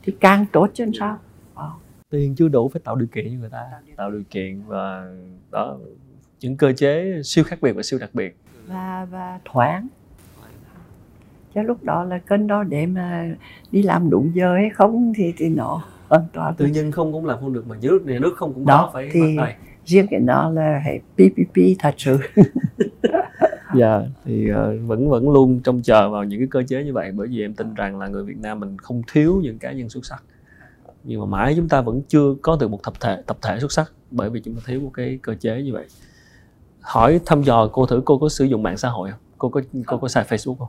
[0.04, 1.18] thì càng tốt chứ sao
[1.54, 1.72] Ờ.
[2.10, 3.64] tiền chưa đủ phải tạo điều kiện cho người ta
[3.96, 5.14] tạo điều kiện và
[5.52, 5.78] đó
[6.40, 9.88] những cơ chế siêu khác biệt và siêu đặc biệt và và thoáng
[11.56, 13.30] cho lúc đó là cân đo để mà
[13.72, 17.26] đi làm đúng giờ hay không thì thì nó hoàn toàn tư nhân không cũng
[17.26, 19.38] làm không được mà nhà nước nhà nước không cũng đó có phải thì
[19.86, 22.18] riêng cái đó là phải PPP thật sự
[23.76, 24.56] dạ thì uh,
[24.88, 27.54] vẫn vẫn luôn trông chờ vào những cái cơ chế như vậy bởi vì em
[27.54, 30.24] tin rằng là người Việt Nam mình không thiếu những cá nhân xuất sắc.
[31.04, 33.72] Nhưng mà mãi chúng ta vẫn chưa có được một tập thể tập thể xuất
[33.72, 35.86] sắc bởi vì chúng ta thiếu một cái cơ chế như vậy.
[36.80, 39.20] Hỏi thăm dò cô thử cô có sử dụng mạng xã hội không?
[39.38, 40.68] Cô có cô có xài Facebook không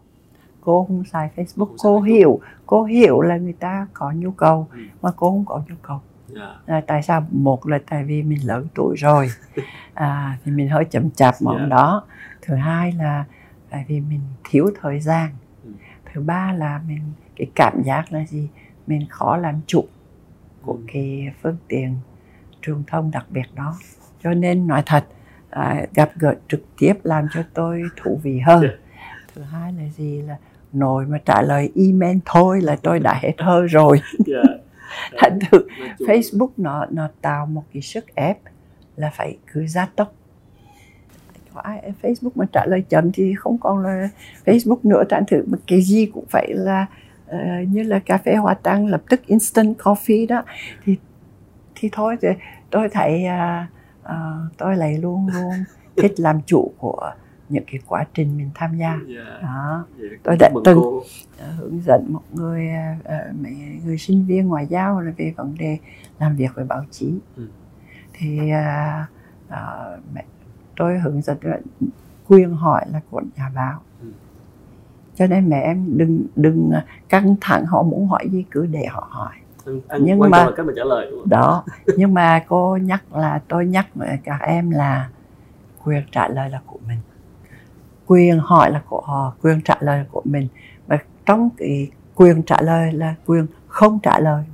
[0.70, 2.02] cô không xài Facebook Không xài cô Facebook.
[2.04, 4.78] hiểu cô hiểu là người ta có nhu cầu Ừ.
[5.02, 8.46] mà cô không có nhu cầu dạ à, tại sao một là tại vì mình
[8.46, 9.28] lớn tuổi rồi
[9.94, 11.66] à, thì mình hơi chậm chạp món Dạ.
[11.66, 12.04] đó
[12.42, 13.24] thứ hai là
[13.70, 15.30] tại vì mình thiếu thời gian
[15.64, 15.70] Ừ.
[16.12, 17.00] thứ ba là mình
[17.36, 18.48] cái cảm giác là gì
[18.86, 19.84] mình khó làm chủ
[20.62, 20.78] của Ừ.
[20.92, 21.96] cái phương tiện
[22.62, 23.74] truyền thông đặc biệt đó
[24.22, 25.04] cho nên nói thật
[25.50, 28.68] à, gặp gỡ trực tiếp làm cho tôi thú vị hơn Dạ.
[29.34, 30.36] thứ hai là gì là
[30.72, 34.00] nội mà trả lời email thôi là tôi đã hết hơi rồi.
[34.26, 34.42] Dạ.
[35.18, 35.66] Thành thử
[35.98, 38.38] Facebook nó nó tạo một cái sức ép
[38.96, 40.12] là phải cứ gia tốc.
[41.54, 44.08] Có ai Facebook mà trả lời chậm thì không còn là
[44.44, 45.02] Facebook nữa.
[45.10, 46.86] Thành thử mà cái gì cũng phải là
[47.26, 50.42] ờ, như là cà phê hoa tăng lập tức instant coffee đó.
[50.84, 50.96] Thì
[51.74, 52.28] thì thôi thì
[52.70, 53.68] tôi thấy à,
[54.02, 54.16] à,
[54.58, 55.52] tôi lại luôn luôn
[55.96, 57.12] thích làm chủ của
[57.50, 61.02] những cái quá trình mình tham gia dạ đó Dạ, Tôi đã từng- cô.
[61.40, 63.52] ờ, hướng dẫn một người ờ, ờ, mấy
[63.84, 65.78] người sinh viên ngoại giao là về vấn đề
[66.18, 67.46] làm việc với báo chí Ừ.
[68.12, 68.38] thì
[70.14, 70.24] mẹ-
[70.76, 71.38] tôi hướng dẫn
[72.28, 74.08] quyền hỏi là của nhà báo Ừ.
[75.14, 76.70] cho nên mẹ em đừng đừng
[77.08, 79.34] căng thẳng họ muốn hỏi gì cứ để họ hỏi
[79.88, 81.28] Anh- Nhưng quan mà- là cách mà trả lời đúng không?
[81.28, 81.64] đó
[81.96, 85.08] nhưng mà cô nhắc là tôi nhắc với các em là
[85.84, 86.98] quyền trả lời là của mình
[88.10, 90.48] quyền hỏi là của họ quyền trả lời là của mình.
[90.86, 94.44] Và trong cái quyền trả lời là quyền không trả lời.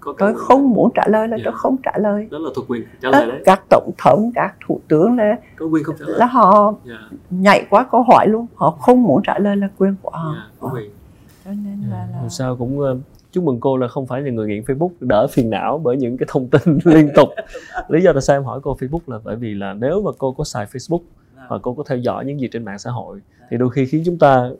[0.00, 1.42] Có tôi không muốn trả lời là Dạ.
[1.44, 2.28] tôi không trả lời.
[2.30, 3.42] Đó là thuộc quyền trả lời đấy.
[3.44, 6.18] các tổng thống các thủ tướng là có quyền không trả lời.
[6.18, 6.98] là họ dạ.
[7.30, 8.46] nhảy qua câu hỏi luôn.
[8.54, 10.34] Họ không muốn trả lời là quyền của họ.
[10.36, 10.90] Dạ có quyền.
[11.44, 12.96] Cho nên là, là Dù sao cũng ờ,
[13.32, 16.16] chúc mừng cô là không phải là người nghiện Facebook đỡ phiền não bởi những
[16.16, 17.28] cái thông tin liên tục.
[17.88, 20.32] Lý do tại sao em hỏi cô Facebook là bởi vì là nếu mà cô
[20.32, 21.00] có xài Facebook
[21.48, 23.20] và cô có theo dõi những gì trên mạng xã hội.
[23.50, 24.50] Thì đôi khi khiến chúng ta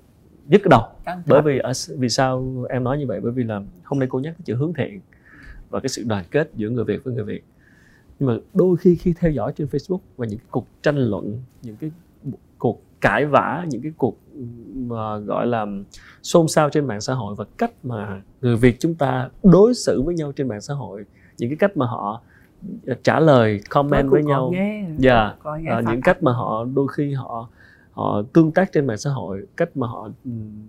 [0.46, 0.82] nhức đầu.
[1.26, 3.20] Bởi vì ở vì sao em nói như vậy?
[3.20, 5.00] Bởi vì là hôm nay cô nhắc cái chữ hướng thiện
[5.70, 7.44] và cái sự đoàn kết giữa người Việt với người Việt.
[8.18, 11.42] Nhưng mà đôi khi khi theo dõi trên Facebook và những cái cuộc tranh luận
[11.62, 11.90] những cái
[12.58, 14.18] cuộc cãi vã những cái cuộc
[14.74, 15.66] mà gọi là
[16.22, 20.02] xôn xao trên mạng xã hội và cách mà người Việt chúng ta đối xử
[20.02, 21.04] với nhau trên mạng xã hội
[21.38, 22.22] những cái cách mà họ
[23.02, 24.52] trả lời comment với nhau.
[24.98, 25.34] Dạ.
[25.44, 27.48] nghe à, phản những cách mà họ đôi khi họ
[27.90, 30.66] họ tương tác trên mạng xã hội cách mà họ ừm,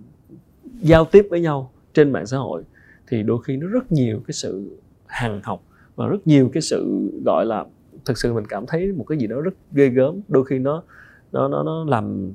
[0.81, 2.63] giao tiếp với nhau trên mạng xã hội
[3.07, 5.63] thì đôi khi nó rất nhiều cái sự hằng học
[5.95, 7.65] và rất nhiều cái sự gọi là
[8.05, 10.21] thực sự mình cảm thấy một cái gì đó rất ghê gớm.
[10.27, 10.83] Đôi khi nó
[11.31, 12.31] nó nó nó làm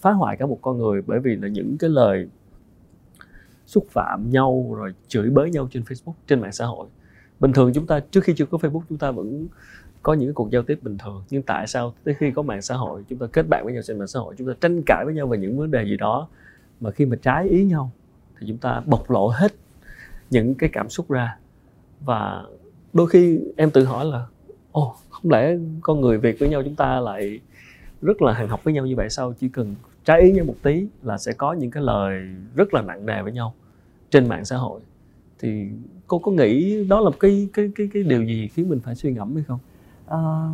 [0.00, 2.28] phá hoại cả một con người bởi vì là những cái lời
[3.66, 6.86] xúc phạm nhau rồi chửi bới nhau trên Facebook trên mạng xã hội
[7.42, 9.46] bình thường chúng ta, trước khi chưa có Facebook, chúng ta vẫn
[10.02, 11.24] có những cái cuộc giao tiếp bình thường.
[11.30, 13.82] Nhưng tại sao tới khi có mạng xã hội, chúng ta kết bạn với nhau
[13.86, 15.96] trên mạng xã hội, chúng ta tranh cãi với nhau về những vấn đề gì
[15.96, 16.28] đó
[16.80, 17.90] mà khi mà trái ý nhau,
[18.38, 19.52] thì chúng ta bộc lộ hết
[20.30, 21.36] những cái cảm xúc ra.
[22.00, 22.44] Và
[22.92, 24.26] đôi khi em tự hỏi là,
[24.72, 27.40] ồ, không lẽ con người việt với nhau chúng ta lại
[28.02, 29.10] rất là hàng học với nhau như vậy?
[29.10, 29.74] Sao chỉ cần
[30.04, 32.22] trái ý nhau một tí là sẽ có những cái lời
[32.54, 33.54] rất là nặng nề với nhau
[34.10, 34.80] trên mạng xã hội?
[35.38, 35.68] Thì
[36.12, 39.12] cô có nghĩ đó là cái cái cái cái điều gì khiến mình phải suy
[39.12, 39.58] ngẫm hay không
[40.06, 40.48] Ờ,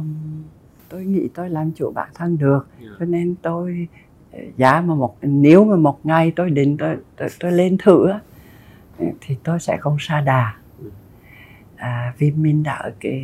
[0.88, 2.88] tôi nghĩ tôi làm chủ bản thân được Dạ.
[2.98, 3.88] cho nên tôi
[4.32, 8.08] ờ, giá mà một nếu mà một ngày tôi định tôi tôi, tôi lên thử
[8.08, 8.20] á,
[9.20, 10.90] thì tôi sẽ không sa đà Ừ.
[11.76, 13.22] à, vì mình đã ở cái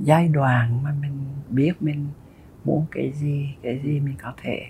[0.00, 1.12] giai đoạn mà mình
[1.50, 2.06] biết mình
[2.64, 4.62] muốn cái gì cái gì mình có thể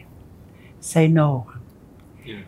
[0.80, 1.44] say no
[2.26, 2.40] Yeah.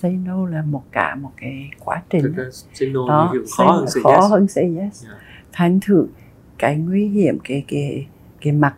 [0.00, 2.44] Say no là một cả một cái quá trình ra
[2.74, 4.30] say no đó khi khó hơn say khó yes.
[4.30, 5.16] hơn say yes Yeah.
[5.52, 6.06] thành thử
[6.58, 8.06] cái nguy hiểm cái cái
[8.40, 8.74] cái mặt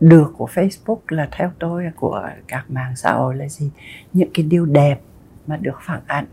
[0.00, 3.70] được của Facebook là theo tôi của các mạng xã hội là gì
[4.12, 5.00] những cái điều đẹp
[5.46, 6.26] mà được phản ảnh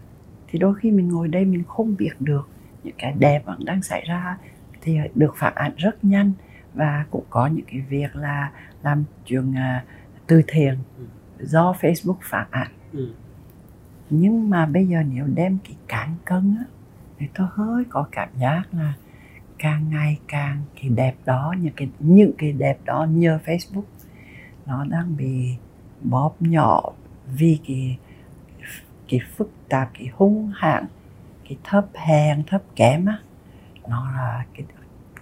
[0.48, 2.48] thì đôi khi mình ngồi đây mình không biết được
[2.84, 4.38] những cái đẹp vẫn đang xảy ra
[4.82, 6.32] thì được phản ảnh rất nhanh
[6.74, 8.52] và cũng có những cái việc là
[8.84, 9.84] làm chuyện à,
[10.28, 11.06] từ thiện Ừ.
[11.46, 13.08] do Facebook phản ảnh Ừ.
[14.10, 16.64] nhưng mà bây giờ nếu đem cái cán cân á
[17.18, 18.94] thì tôi hơi có cảm giác là
[19.58, 23.84] càng ngày càng cái đẹp đó những cái những cái đẹp đó nhờ Facebook
[24.66, 25.56] nó đang bị
[26.02, 26.82] bóp nhỏ
[27.28, 27.98] vì cái
[29.08, 30.86] cái phức tạp cái hung hãn
[31.50, 33.20] cái thấp hèn thấp kém á.
[33.88, 34.66] Nó là cái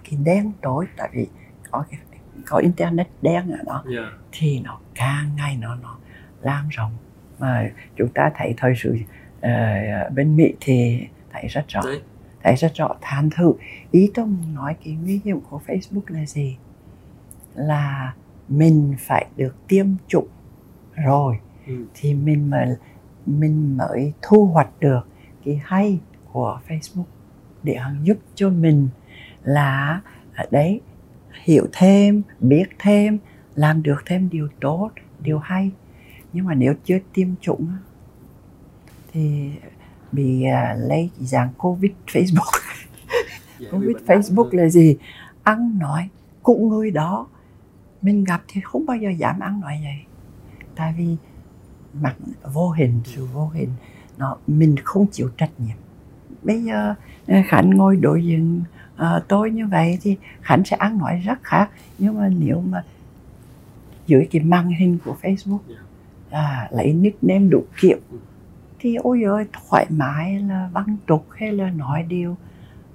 [0.04, 1.26] cái đen tối tại vì
[1.70, 2.00] có cái
[2.46, 3.84] có internet đen ở đó.
[3.90, 4.12] Yeah.
[4.32, 5.96] thì nó càng ngày nó nó
[6.40, 6.92] lan rộng
[7.38, 8.96] mà chúng ta thấy thời sự
[9.38, 11.00] uh, bên mỹ thì
[11.32, 12.00] thấy rất rõ Đấy.
[12.42, 13.52] thấy rất rõ than thử
[13.90, 16.56] ý tôi nói cái nguy hiểm của facebook là gì
[17.54, 18.14] là
[18.48, 20.28] mình phải được tiêm chủng
[21.04, 21.86] rồi ừ.
[21.94, 22.66] thì mình mới
[23.26, 25.08] mình mới thu hoạch được
[25.44, 25.98] cái hay
[26.32, 27.04] của Facebook
[27.62, 28.88] để giúp cho mình
[29.42, 30.00] là
[30.34, 30.80] ở đấy
[31.44, 33.18] hiểu thêm biết thêm
[33.54, 35.70] làm được thêm điều tốt điều hay
[36.32, 37.68] nhưng mà nếu chưa tiêm chủng
[39.12, 39.50] thì
[40.12, 42.52] bị uh, lấy dạng covid facebook.
[43.58, 44.96] Dạ, covid facebook là gì?
[45.42, 46.08] Ăn nói
[46.42, 47.26] cũng người đó.
[48.02, 49.98] Mình gặp thì không bao giờ dám ăn nói vậy.
[50.74, 51.16] Tại vì
[51.92, 52.16] mặt
[52.52, 53.68] vô hình sự vô hình
[54.18, 55.76] nó mình không chịu trách nhiệm.
[56.42, 56.94] Bây giờ
[57.26, 58.62] ờ, khánh ngồi đối diện
[58.94, 61.70] uh, tôi như vậy thì khánh sẽ ăn nói rất khác.
[61.98, 62.84] Nhưng mà nếu mà
[64.06, 65.76] dưới cái màn hình của facebook dạ.
[66.30, 67.98] À, lấy nickname đủ kiểu.
[68.10, 68.18] Ừ.
[68.78, 72.36] thì ôi ơi thoải mái là văn tục hay là nói điều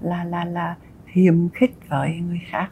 [0.01, 0.75] là là là
[1.05, 2.71] hiềm khích với người khác.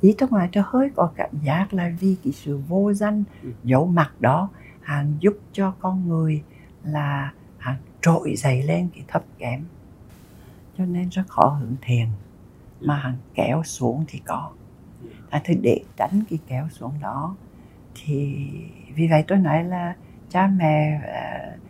[0.00, 3.50] Ý tôi ngoài cho hơi có cảm giác là vì cái sự vô danh ừ.
[3.64, 4.48] dấu mặt đó
[4.82, 6.42] hàng giúp cho con người
[6.84, 9.64] là hàng trội dậy lên cái thấp kém.
[10.78, 12.06] Cho nên rất khó hưởng thiền
[12.80, 14.50] mà hàng kéo xuống thì có.
[15.30, 17.36] À, thì để tránh cái kéo xuống đó
[17.94, 18.38] thì
[18.94, 19.94] vì vậy tôi nói là
[20.28, 21.60] cha mẹ uh,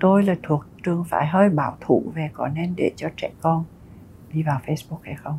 [0.00, 3.64] tôi là thuộc trường phải hơi bảo thủ về có nên để cho trẻ con
[4.32, 5.38] đi vào Facebook hay không.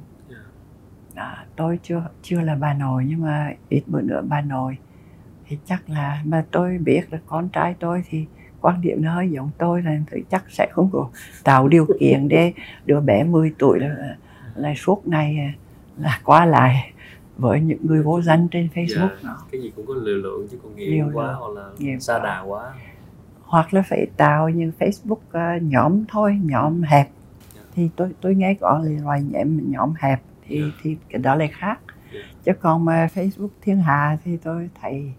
[1.15, 4.77] À, tôi chưa chưa là bà nội nhưng mà ít bữa nữa bà nội
[5.47, 8.25] thì chắc là mà tôi biết là con trai tôi thì
[8.61, 11.09] quan điểm nó hơi giống tôi là thì chắc sẽ không có
[11.43, 12.53] tạo điều kiện để
[12.85, 14.15] đứa bé 10 tuổi là,
[14.55, 15.55] là suốt ngày
[15.97, 16.91] là qua lại
[17.41, 19.37] với những người vô danh trên Facebook dạ, đó.
[19.51, 22.41] cái gì cũng có liều lượng chứ còn nhiều quá hoặc là nhiều xa đà
[22.41, 22.73] quá
[23.41, 27.09] hoặc là phải tạo những Facebook uh, nhóm thôi nhóm hẹp
[27.55, 27.67] yeah.
[27.75, 30.71] thì tôi tôi nghe có là loài nhóm nhóm hẹp thì yeah.
[30.81, 31.79] thì cái đó là khác
[32.13, 32.25] yeah.
[32.43, 35.11] chứ còn mà Facebook thiên hạ thì tôi thấy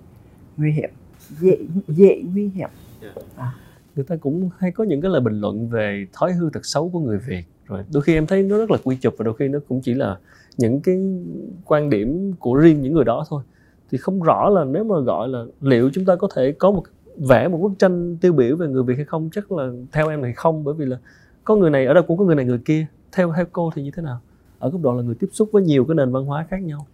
[0.56, 0.90] nguy hiểm
[1.28, 1.58] dễ
[1.88, 2.70] dễ nguy hiểm
[3.02, 3.14] yeah.
[3.36, 3.52] à.
[3.94, 6.90] người ta cũng hay có những cái lời bình luận về thói hư tật xấu
[6.90, 9.34] của người Việt rồi đôi khi em thấy nó rất là quy chụp và đôi
[9.38, 10.16] khi nó cũng chỉ là
[10.56, 11.24] những cái
[11.64, 13.42] quan điểm của riêng những người đó thôi
[13.90, 16.82] thì không rõ là nếu mà gọi là liệu chúng ta có thể có một
[17.16, 20.22] vẽ một bức tranh tiêu biểu về người Việt hay không chắc là theo em
[20.22, 20.96] thì không bởi vì là
[21.44, 23.82] có người này ở đâu cũng có người này người kia theo theo cô thì
[23.82, 24.20] như thế nào
[24.58, 26.86] ở góc độ là người tiếp xúc với nhiều cái nền văn hóa khác nhau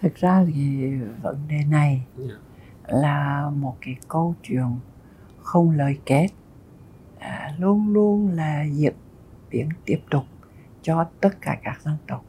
[0.00, 0.90] thực ra thì
[1.22, 2.30] vấn đề này yeah.
[2.30, 2.98] Dạ.
[3.00, 4.64] là một cái câu chuyện
[5.42, 6.28] không lời kết
[7.18, 8.94] à, luôn luôn là diễn
[9.50, 10.24] biến tiếp tục
[10.82, 12.24] cho tất cả các dân tộc.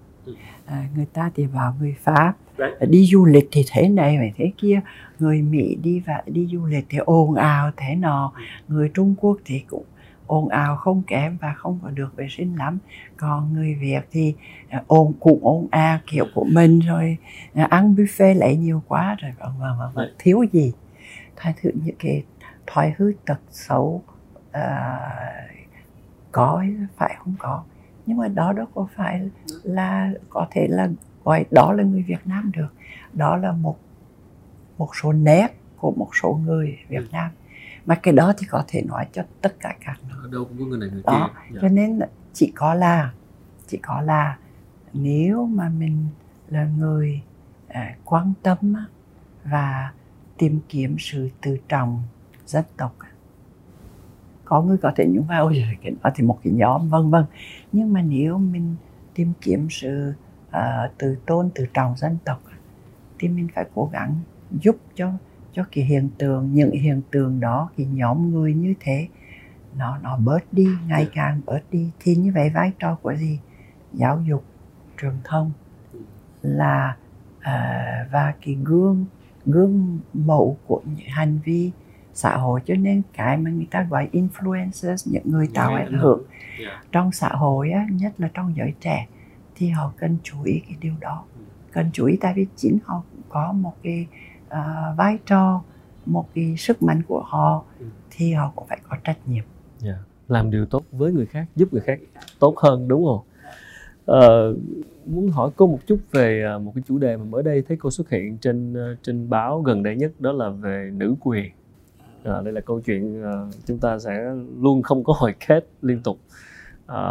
[0.65, 2.71] À, người ta thì vào người pháp Đấy.
[2.89, 4.81] đi du lịch thì thế này vậy thế kia.
[5.19, 8.31] Người mỹ đi và đi du lịch thì ồn ào thế nọ.
[8.35, 8.41] Ừ.
[8.67, 9.83] người trung quốc thì cũng
[10.27, 12.77] ồn ào không kém và không có được vệ sinh lắm.
[13.17, 14.35] Còn người việt thì
[14.69, 17.17] à, ồn cũng ồn ào kiểu của mình rồi
[17.53, 20.73] à, ăn buffet lại nhiều quá rồi vân vân vân vân thiếu gì?
[21.35, 22.23] Thay thử những cái
[22.67, 24.03] thói hư tật xấu
[24.49, 24.53] uh,
[26.31, 26.63] có
[26.97, 27.63] phải không có
[28.05, 29.29] nhưng mà đó đâu có phải
[29.63, 30.89] là có thể là
[31.23, 32.73] gọi đó là người Việt Nam được
[33.13, 33.77] đó là một
[34.77, 35.47] một số nét
[35.77, 37.07] của một số người Việt ừ.
[37.11, 37.31] Nam
[37.85, 40.65] mà cái đó thì có thể nói cho tất cả các ở đâu cũng có
[40.65, 41.55] người này người đó kia.
[41.55, 41.59] Dạ.
[41.61, 41.99] cho nên
[42.33, 43.13] chỉ có là
[43.67, 44.37] chỉ có là
[44.93, 46.07] nếu mà mình
[46.49, 47.21] là người
[47.67, 48.57] à, quan tâm
[49.43, 49.91] và
[50.37, 52.03] tìm kiếm sự tự trọng
[52.45, 52.95] dân tộc
[54.45, 57.25] có người có thể nhúng vào cái đó thì một cái nhóm vân vân.
[57.71, 58.75] Nhưng mà nếu mình
[59.15, 60.13] tìm kiếm sự
[60.47, 60.53] uh,
[60.97, 62.41] từ tôn từ trọng dân tộc
[63.19, 64.15] thì mình phải cố gắng
[64.61, 65.11] giúp cho
[65.53, 69.07] cho cái hiện tượng những hiện tượng đó cái nhóm người như thế
[69.77, 71.89] nó nó bớt đi ngày càng bớt đi.
[71.99, 73.39] Thì như vậy vai trò của gì?
[73.93, 74.43] Giáo dục
[75.01, 75.51] truyền thông
[76.41, 76.97] là
[77.37, 79.05] uh, và cái gương
[79.45, 81.71] gương mẫu của những hành vi
[82.15, 86.23] xã hội cho nên cái mà người ta gọi influencers những người tạo ảnh hưởng
[86.59, 86.61] yeah.
[86.61, 86.83] Dạ.
[86.91, 89.07] trong xã hội á, nhất là trong giới trẻ
[89.55, 91.41] thì họ cần chú ý cái điều đó ừ.
[91.71, 94.07] cần chú ý tại vì chính họ có một cái
[94.47, 95.61] uh, vai trò
[96.05, 97.85] một cái sức mạnh của họ ừ.
[98.11, 99.43] thì họ cũng phải có trách nhiệm
[99.83, 99.95] yeah.
[99.97, 100.03] Dạ.
[100.27, 101.99] làm điều tốt với người khác giúp người khác
[102.39, 103.21] tốt hơn đúng không
[104.11, 104.57] uh,
[105.05, 107.77] muốn hỏi cô một chút về ờ, một cái chủ đề mà mới đây thấy
[107.77, 111.51] cô xuất hiện trên ờ, trên báo gần đây nhất đó là về nữ quyền
[112.25, 116.01] à, đây là câu chuyện à, chúng ta sẽ luôn không có hồi kết liên
[116.03, 116.17] tục.
[116.85, 117.01] À,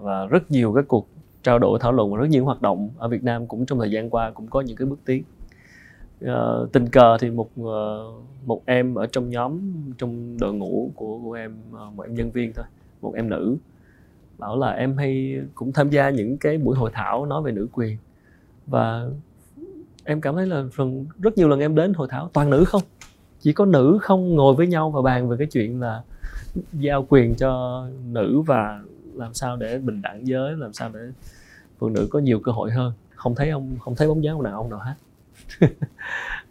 [0.00, 1.08] và rất nhiều các cuộc
[1.42, 3.90] trao đổi thảo luận và rất nhiều hoạt động ở Việt Nam cũng trong thời
[3.90, 5.22] gian qua cũng có những cái bước tiến.
[6.24, 7.82] À, tình cờ thì một à,
[8.46, 9.60] một em ở trong nhóm
[9.98, 12.64] trong đội ngũ của của em à, một em nhân viên thôi
[13.00, 13.56] một em nữ.
[14.38, 17.68] Bảo là em hay cũng tham gia những cái buổi hội thảo nói về nữ
[17.72, 17.96] quyền.
[18.66, 19.06] Và
[20.04, 22.82] em cảm thấy là phần rất nhiều lần em đến hội thảo toàn nữ không?
[23.40, 26.02] Chỉ có nữ không ngồi với nhau và bàn về cái chuyện là
[26.72, 28.80] giao quyền cho nữ và
[29.14, 31.00] làm sao để bình đẳng giới, làm sao để
[31.78, 32.92] phụ nữ có nhiều cơ hội hơn.
[33.14, 34.94] Không thấy ông, không thấy bóng dáng ông nào ông nào hết.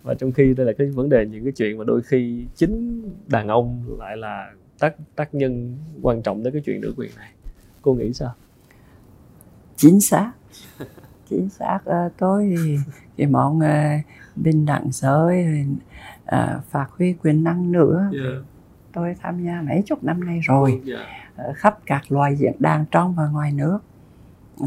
[0.03, 3.03] Và trong khi đây là cái vấn đề, những cái chuyện mà đôi khi chính
[3.27, 7.31] đàn ông lại là tác tác nhân quan trọng tới cái chuyện nữ quyền này.
[7.81, 8.33] Cô nghĩ sao?
[9.75, 10.31] Chính xác.
[11.29, 11.79] Chính xác.
[11.85, 12.77] Ờ, tôi thì
[13.17, 13.59] cái mong
[14.35, 15.45] bình đẳng giới
[16.28, 18.43] à, phát huy quyền năng nữa yeah.
[18.93, 21.01] tôi tham gia mấy chục năm nay rồi yeah.
[21.36, 23.80] Ờ, khắp các loài diễn đàn trong và ngoài nước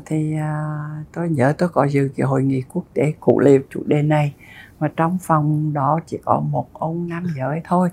[0.06, 0.76] thì à,
[1.12, 4.34] tôi nhớ tôi có dự cái hội nghị quốc tế cụ lệ chủ đề này
[4.80, 7.88] mà trong phòng đó chỉ có một ông nam giới thôi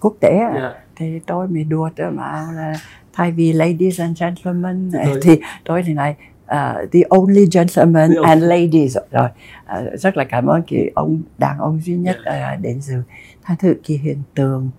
[0.00, 0.76] quốc tế yeah.
[0.96, 2.74] thì tôi mới đùa tôi bảo là
[3.12, 4.90] thay vì ladies and gentlemen
[5.22, 6.16] thì tôi thì này
[6.46, 8.96] uh, the only gentlemen the and ladies.
[9.10, 9.28] Rồi
[9.64, 13.02] uh, rất là cảm ơn cái ông đàn ông duy nhất uh, đến dự.
[13.42, 14.70] Thay thử cái hiện tượng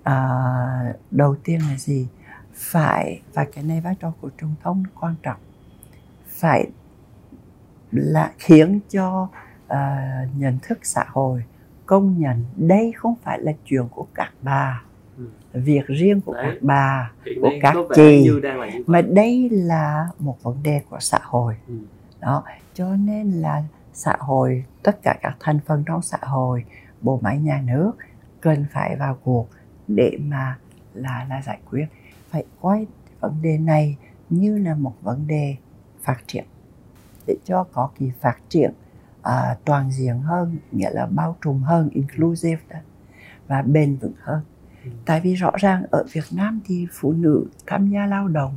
[0.00, 2.06] uh, đầu tiên là gì?
[2.54, 5.40] Phải và cái này vai trò của truyền thông quan trọng.
[6.28, 6.66] Phải
[7.92, 9.28] là khiến cho
[9.66, 9.76] uh,
[10.36, 11.44] nhận thức xã hội
[11.86, 14.82] công nhận đây không phải là chuyện của các bà
[15.64, 16.44] việc riêng của Đấy.
[16.46, 18.30] các bà Hiện của các chị.
[18.86, 21.54] mà đây là một vấn đề của xã hội.
[21.68, 21.74] Ừ.
[22.20, 22.44] đó
[22.74, 26.64] cho nên là xã hội tất cả các thành phần trong xã hội
[27.00, 27.92] bộ máy nhà nước
[28.40, 29.48] cần phải vào cuộc
[29.88, 30.58] để mà
[30.94, 31.86] là là giải quyết.
[32.30, 32.86] Phải coi
[33.20, 33.96] vấn đề này
[34.30, 35.56] như là một vấn đề
[36.02, 36.44] phát triển.
[37.26, 38.72] Để cho có kỳ phát triển
[39.22, 42.78] à, toàn diện hơn nghĩa là bao trùm hơn inclusive đó
[43.48, 44.40] và bền vững hơn
[45.04, 48.54] tại vì rõ ràng ở Việt Nam thì phụ nữ tham gia lao động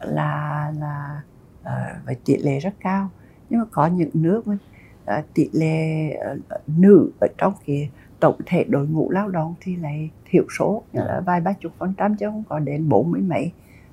[0.00, 1.22] là là
[1.60, 3.10] uh, với tỷ lệ rất cao.
[3.50, 7.90] Nhưng mà có những nước uh, tỷ lệ uh, nữ ở trong cái
[8.20, 11.94] tổng thể đội ngũ lao động thì lại thiểu số là vài ba chục phần
[11.96, 13.52] trăm chứ không có đến bốn mươi mấy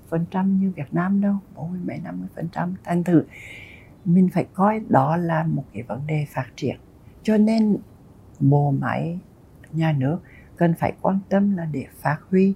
[0.10, 2.76] phần trăm như Việt Nam đâu bốn mươi mấy năm mươi phần trăm.
[2.84, 3.24] Thành thử
[4.06, 6.76] mình phải coi đó là một cái vấn đề phát triển.
[7.24, 7.78] Cho nên
[8.40, 9.20] bộ máy
[9.72, 10.20] nhà nước
[10.58, 12.54] cần phải quan tâm là để phát huy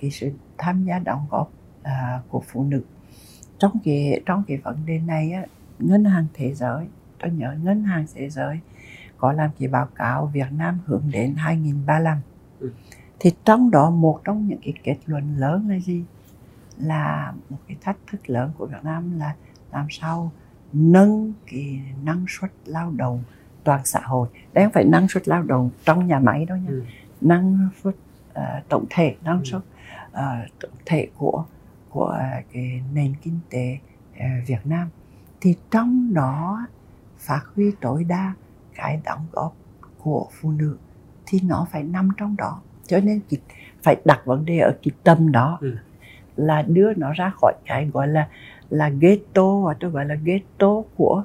[0.00, 1.52] cái sự tham gia đóng góp
[1.82, 2.82] à, của phụ nữ.
[3.58, 5.44] Trong cái trong cái vấn đề này á,
[5.78, 6.86] ngân hàng thế giới
[7.20, 8.60] tôi nhớ ngân hàng thế giới
[9.16, 12.18] có làm cái báo cáo Việt Nam hướng đến 2035
[12.60, 12.72] ừ.
[13.20, 16.04] thì trong đó một trong những cái kết luận lớn là gì?
[16.78, 19.34] Là một cái thách thức lớn của Việt Nam là
[19.72, 20.32] làm sao
[20.72, 23.22] nâng cái năng suất lao động
[23.64, 24.28] toàn xã hội.
[24.52, 26.68] Đây không phải năng suất lao động trong nhà máy đâu nha.
[26.68, 26.82] Ừ
[27.22, 27.94] năng suất
[28.30, 29.44] uh, tổng thể năng ừ.
[29.44, 29.62] suất
[30.12, 31.44] uh, tổng thể của
[31.90, 32.18] của
[32.52, 33.78] cái nền kinh tế
[34.12, 34.88] uh, Việt Nam
[35.40, 36.66] thì trong đó
[37.18, 38.34] phát huy tối đa
[38.74, 39.54] cái đóng góp
[39.98, 40.76] của phụ nữ
[41.26, 43.20] thì nó phải nằm trong đó cho nên
[43.82, 45.76] phải đặt vấn đề ở cái tâm đó ừ.
[46.36, 48.28] là đưa nó ra khỏi cái gọi là
[48.70, 51.24] là ghetto và tôi gọi là ghetto của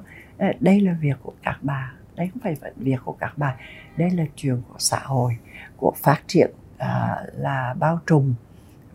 [0.60, 3.56] đây là việc của các bà đây không phải việc của các bà
[3.96, 5.38] đây là chuyện của xã hội
[5.76, 8.34] của phát triển à, là bao trùm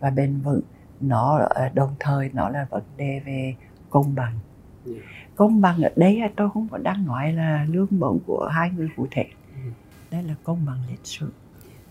[0.00, 0.60] và bền vững.
[1.00, 3.54] Nó à, đồng thời nó là vấn đề về
[3.90, 4.38] công bằng.
[4.86, 4.98] Yeah.
[5.36, 8.88] công bằng ở đây tôi không có đang nói là lương bổng của hai người
[8.96, 9.26] cụ thể.
[9.56, 9.72] Mm.
[10.10, 11.32] đây là công bằng lịch sử.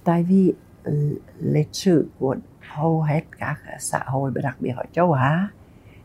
[0.04, 0.54] Tại vì
[1.40, 5.48] lịch sử của hầu hết các xã hội và đặc biệt ở châu Á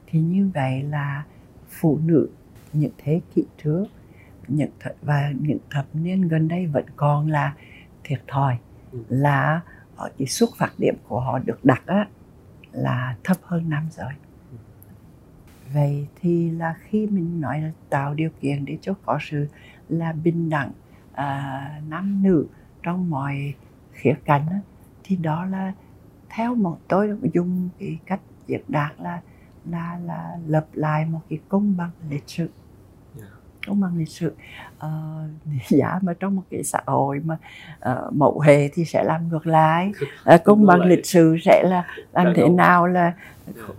[0.07, 1.25] thì như vậy là
[1.69, 2.29] phụ nữ
[2.73, 3.85] những thế kỷ trước
[4.49, 7.55] những th- và những thập niên gần đây vẫn còn là
[8.05, 8.59] thiệt thòi
[8.93, 8.99] ừ.
[9.09, 9.61] là
[9.97, 12.09] ở cái xuất phát điểm của họ được đặt á,
[12.73, 14.13] là thấp hơn nam giới
[14.51, 14.57] ừ.
[15.75, 19.47] vậy thì là khi mình nói là tạo điều kiện để cho có sự
[19.89, 20.71] là bình đẳng
[21.13, 22.47] à, nam nữ
[22.83, 23.55] trong mọi
[23.93, 24.61] khía cạnh á,
[25.05, 25.73] thì đó là
[26.29, 29.21] theo một tôi dùng cái cách diễn đạt là
[29.65, 32.49] là là lập lại một cái công bằng lịch sử
[33.69, 34.33] công bằng lịch sử
[34.77, 34.89] uh,
[35.69, 37.37] giả mà trong một cái xã hội mà
[37.91, 39.93] uh, mẫu hệ thì sẽ làm ngược lại.
[40.35, 43.13] Uh, công bằng lịch sử sẽ là làm thế nào là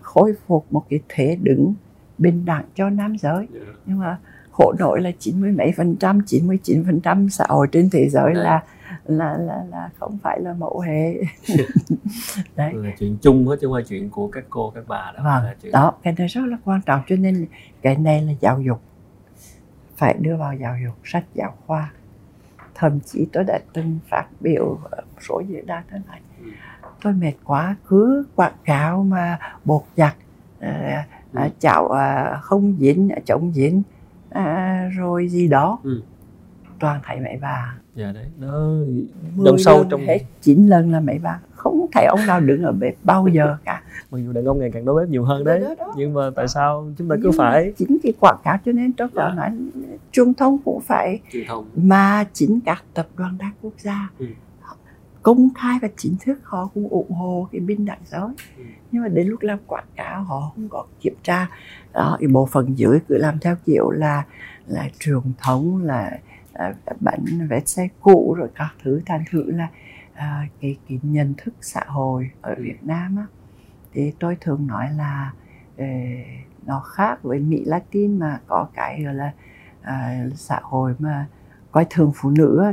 [0.01, 1.73] khôi phục một cái thế đứng
[2.17, 3.47] bình đẳng cho nam giới.
[3.53, 3.67] Yeah.
[3.85, 4.17] nhưng mà
[4.51, 8.09] khổ nổi là chín mươi mấy phần trăm 99 phần trăm xã hội trên thế
[8.09, 8.63] giới là
[9.05, 11.13] là là là không phải là mẫu hệ.
[12.55, 12.73] Đấy.
[12.73, 15.23] Là chuyện chung hết chứ không phải chuyện của các cô các bà đâu.
[15.23, 17.45] Vâng là chuyện đó cái này rất là quan trọng cho nên
[17.81, 18.81] cái này là giáo dục
[19.99, 21.91] phải đưa vào giáo dục sách giáo khoa
[22.75, 26.45] thậm chí tôi đã từng phát biểu ở số diễn đàn thế này Ừ.
[27.01, 30.15] tôi mệt quá cứ quảng cáo mà bột giặt
[30.59, 31.49] à, à, Ừ.
[31.59, 33.81] chảo à, không dính chống dính
[34.29, 36.01] à, rồi gì đó Ừ.
[36.79, 41.19] toàn thấy mấy bà dạ đấy nó sau lần trong hết chín lần là mấy
[41.23, 43.81] bà không thấy ông nào đứng ở bếp bao giờ cả.
[44.11, 46.21] Mặc dù đàn ông ngày càng đối bếp nhiều hơn đấy Đó, đó, nhưng mà
[46.35, 47.73] tại sao chúng ta cứ Nhưng mà phải?
[47.77, 49.35] chính cái quảng cáo cho nên tôi có Dạ.
[49.35, 49.57] nói
[50.11, 51.65] truyền thông cũng phải truyền thông.
[51.75, 54.09] mà chính các tập đoàn đa quốc gia.
[54.19, 54.25] Ừ.
[55.21, 58.29] công khai và chính thức họ cũng ủng hộ cái bình đẳng giới.
[58.57, 58.63] Ừ.
[58.91, 61.49] nhưng mà đến lúc làm quảng cáo họ không có kiểm tra.
[61.93, 64.23] Đó bộ phận dưới cứ làm theo kiểu là
[64.67, 66.19] là truyền thống là
[66.59, 69.67] à, bánh vết xe cũ rồi các thứ thành thử là
[70.13, 72.55] à, cái cái nhận thức xã hội ở.
[72.59, 73.25] Việt Nam á
[73.93, 75.33] thì tôi thường nói là
[75.77, 75.85] ờ,
[76.65, 79.31] nó khác với Mỹ Latin mà có cái gọi là
[79.81, 81.25] à, xã hội mà
[81.71, 82.71] coi thường phụ nữ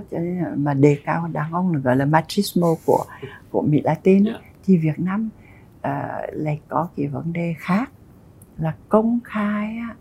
[0.57, 3.05] mà đề cao đàn ông là gọi là machismo của
[3.51, 4.25] của Mỹ Latin.
[4.25, 4.41] Yeah.
[4.65, 5.29] thì Việt Nam
[5.81, 7.91] à, lại có cái vấn đề khác
[8.59, 9.95] là công khai á,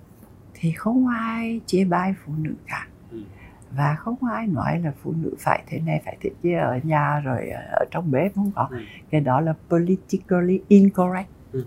[0.54, 2.88] thì không ai chê bai phụ nữ cả.
[3.78, 7.20] Và không ai nói là phụ nữ phải thế này phải thế kia ở nhà
[7.20, 8.78] rồi ở trong bếp không có Ừ.
[9.12, 11.66] cái đó là politically incorrect Ừ.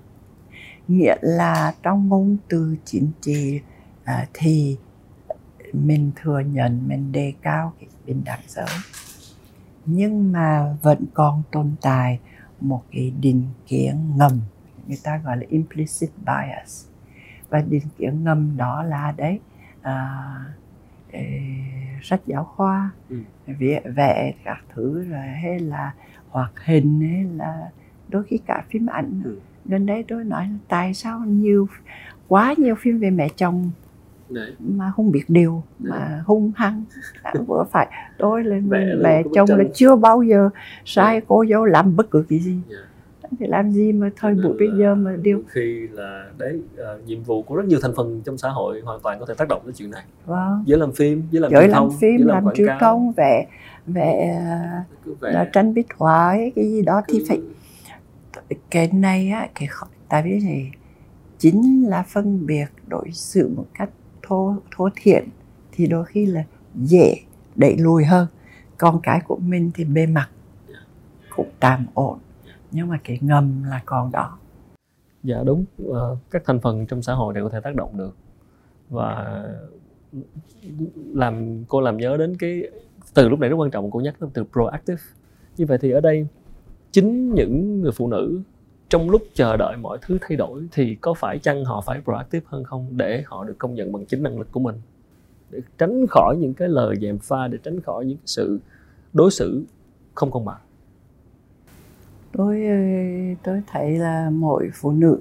[0.88, 3.61] nghĩa là trong ngôn từ chính trị
[4.04, 4.76] à, thì
[5.72, 8.66] mình thừa nhận mình đề cao cái bình đẳng giới
[9.86, 12.18] nhưng mà vẫn còn tồn tại
[12.61, 14.40] một cái định kiến ngầm
[14.86, 16.86] người ta gọi là implicit bias
[17.50, 19.40] và định kiến ngầm đó là đấy
[19.82, 20.24] à,
[22.02, 23.16] sách giáo khoa Ừ.
[23.59, 25.92] vẽ vẽ các thứ rồi hay là
[26.30, 27.70] hoạt hình hay là
[28.09, 29.20] đôi khi cả phim ảnh.
[29.24, 29.38] Ừ.
[29.64, 31.68] gần đây tôi nói là tại sao nhiều
[32.28, 33.70] quá nhiều phim về mẹ chồng
[34.30, 34.52] đấy.
[34.59, 36.84] mà không biết điều mà hung hăng.
[37.46, 37.86] Vừa phải
[38.18, 40.50] tôi là Mẹ mẹ chồng là chưa bao giờ
[40.84, 42.61] sai cô dâu làm bất cứ cái gì.
[42.70, 42.76] Dạ.
[43.39, 46.99] Thì làm gì mà thời buổi bây giờ mà điều đôi khi là đấy ờ,
[47.07, 49.49] nhiệm vụ của rất nhiều thành phần trong xã hội hoàn toàn có thể tác
[49.49, 50.05] động tới chuyện này.
[50.26, 50.64] Vâng.
[50.66, 53.47] Giới làm phim giới làm giới làm thông phim làm quảng truyền thông vẽ
[53.87, 55.33] vẽ à, cứ vẽ.
[55.33, 57.41] là tranh bích họa ấy, cái gì đó thì cứ- phải
[58.70, 59.68] cái này á cái
[60.09, 60.70] tại vì này
[61.39, 63.91] chính là phân biệt đối xử một cách
[64.22, 65.29] thô thô thiện
[65.72, 67.14] thì đôi khi là dễ
[67.57, 68.26] đẩy lùi hơn.
[68.79, 70.29] Còn cái của mình thì bề mặt
[71.37, 72.18] cũng tạm ổn
[72.70, 74.38] nhưng mà cái ngầm là còn đó.
[75.22, 75.64] Dạ đúng.
[75.88, 78.16] Ờ, các thành phần trong xã hội đều có thể tác động được.
[78.90, 79.44] Và
[80.94, 82.62] làm, cô làm nhớ đến cái,
[83.14, 85.02] từ lúc nãy rất quan trọng cô nhắc đến từ proactive.
[85.56, 86.26] Như vậy thì ở đây,
[86.92, 88.40] chính những người phụ nữ
[88.88, 92.46] trong lúc chờ đợi mọi thứ thay đổi thì có phải chăng họ phải proactive
[92.48, 94.76] hơn không để họ được công nhận bằng chính năng lực của mình?
[95.50, 98.60] Để tránh khỏi những cái lời dèm pha, để tránh khỏi những cái sự
[99.12, 99.64] đối xử
[100.14, 100.60] không công bằng
[102.39, 102.76] tôi ờ,
[103.43, 105.20] tôi thấy là mỗi phụ nữ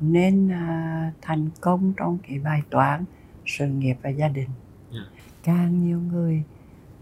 [0.00, 3.04] nên à, thành công trong cái bài toán
[3.46, 4.48] sự nghiệp và gia đình
[4.92, 5.06] Yeah.
[5.42, 6.42] càng nhiều người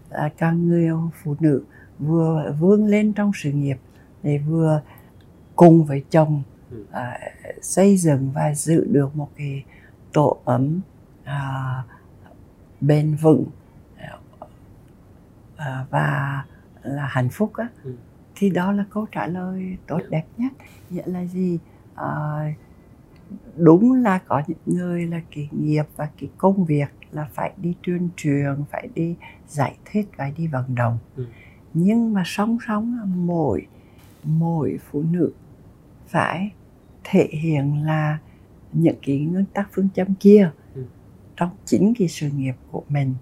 [0.09, 1.63] à, càng nhiều phụ nữ
[1.99, 3.77] vừa vươn lên trong sự nghiệp
[4.23, 4.81] để vừa
[5.55, 6.83] cùng với chồng Ừ.
[6.91, 7.19] à,
[7.61, 9.63] xây dựng và giữ được một cái
[10.13, 10.81] tổ ấm
[11.23, 11.83] à,
[12.81, 13.45] bền vững
[15.57, 16.43] à, và
[16.83, 17.93] là hạnh phúc á Ừ.
[18.35, 20.51] thì đó là câu trả lời tốt đẹp nhất
[20.89, 21.59] nghĩa là gì
[21.95, 22.05] à,
[23.57, 27.73] đúng là có những người là cái nghiệp và cái công việc là phải đi
[27.83, 29.15] tuyên truyền phải đi
[29.47, 31.25] giải thích phải đi vận động Ừ.
[31.73, 33.67] nhưng mà song song là mỗi
[34.23, 35.31] mỗi phụ nữ
[36.07, 36.51] phải
[37.03, 38.17] thể hiện là
[38.73, 40.83] những cái nguyên tắc phương châm kia Ừ.
[41.37, 43.13] trong chính cái sự nghiệp của mình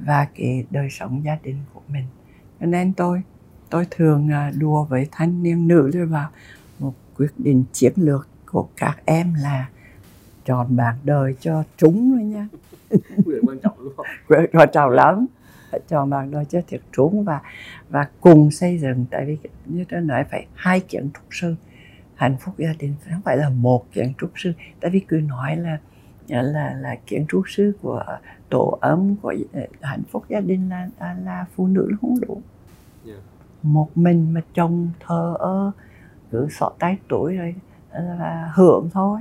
[0.00, 2.04] và cái đời sống gia đình của mình
[2.60, 3.22] cho nên tôi
[3.70, 6.30] tôi thường à, đùa với thanh niên nữ tôi vào
[6.78, 9.68] một quyết định chiến lược của các em là
[10.44, 12.48] chọn bạn đời cho trúng rồi nha.
[13.46, 14.06] Quan trọng đúng không?
[14.52, 15.26] Quan trọng lắm.
[15.70, 17.40] Phải chọn bạn đời cho thiệt trúng và
[17.88, 19.04] và cùng xây dựng.
[19.10, 21.54] Tại vì như tôi nói phải hai kiến trúc sư.
[22.14, 24.52] Hạnh phúc gia đình không phải là một kiến trúc sư?
[24.80, 25.78] Tại vì cứ nói là
[26.28, 28.04] là là kiến trúc sư của
[28.48, 32.20] tổ ấm của ờ, hạnh phúc gia đình là là, là phụ nữ là không
[32.20, 32.42] đủ.
[33.06, 33.18] Yeah.
[33.66, 35.70] Một mình mà chồng thờ ơ
[36.30, 37.54] cứ xỏ tay tuổi rồi
[37.92, 39.20] là hưởng thôi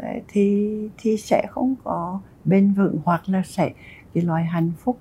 [0.00, 0.22] yeah.
[0.28, 3.72] thì thì sẽ không có bền vững hoặc là sẽ
[4.14, 4.98] cái loại hạnh phúc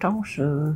[0.00, 0.74] trong sự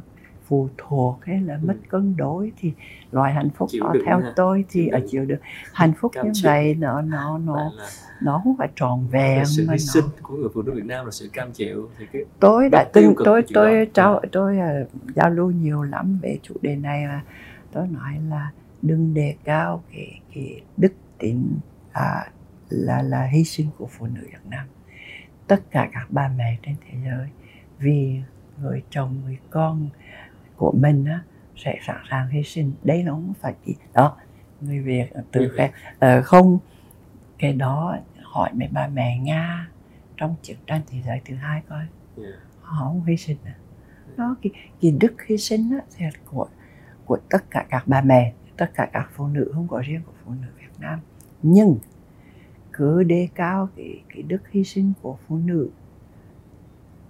[0.49, 1.87] phụ thuộc hay là mất ừ.
[1.89, 2.73] cân đối thì
[3.11, 4.33] loại hạnh phúc chịu đó theo ha.
[4.37, 5.39] tôi thì chịu ở chịu được
[5.73, 6.51] hạnh phúc Cam như chịu.
[6.51, 7.73] vậy nó nó nó
[8.23, 10.11] nó không phải tròn vẹn sự hy sinh nó...
[10.23, 13.15] của người phụ nữ Việt Nam là sự cam chịu thì cái tôi đã từng
[13.25, 17.23] tôi tôi trao tôi, tôi uh, giao lưu nhiều lắm về chủ đề này mà
[17.73, 18.51] tôi nói là
[18.83, 21.59] đừng đề cao cái cái đức tính
[21.93, 22.31] à,
[22.69, 24.67] là là hy sinh của phụ nữ Việt Nam
[25.47, 27.29] tất cả các bà mẹ trên thế giới
[27.79, 28.21] vì
[28.63, 29.89] người chồng người con
[30.57, 31.23] của mình á,
[31.57, 32.73] sẽ sẵn sàng hy sinh.
[32.83, 34.17] Đấy nó không phải chỉ đó
[34.61, 36.59] người việt từ phép uh, không
[37.39, 39.69] cái đó hỏi mấy bà mẹ nga
[40.17, 41.87] trong chiến tranh thế giới thứ hai coi.
[42.17, 42.35] Yeah.
[42.61, 43.55] họ không hy sinh à.
[44.17, 44.51] đó cái,
[44.81, 46.49] cái đức hy sinh á, thì của
[47.05, 50.13] của tất cả các bà mẹ tất cả các phụ nữ không có riêng của
[50.25, 51.01] phụ nữ Việt Nam.
[51.43, 51.79] Nhưng
[52.73, 55.71] cứ đề cao cái cái đức hy sinh của phụ nữ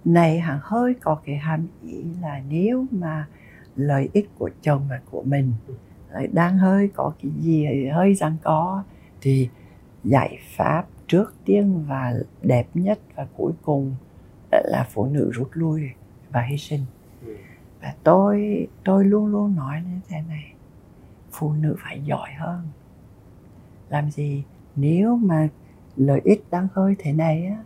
[0.05, 3.27] này hàng hơi có cái hàm ý là nếu mà
[3.75, 5.53] lợi ích của chồng và của mình
[6.31, 8.83] đang hơi có cái gì hơi rằng có
[9.21, 9.49] thì
[10.03, 13.95] giải pháp trước tiên và đẹp nhất và cuối cùng
[14.49, 15.81] là phụ nữ rút lui
[16.29, 16.81] và hy sinh.
[17.81, 20.53] Và tôi tôi luôn luôn nói như thế này
[21.31, 22.67] phụ nữ phải giỏi hơn.
[23.89, 24.43] Làm gì?
[24.75, 25.47] Nếu mà
[25.95, 27.63] lợi ích đang hơi thế này á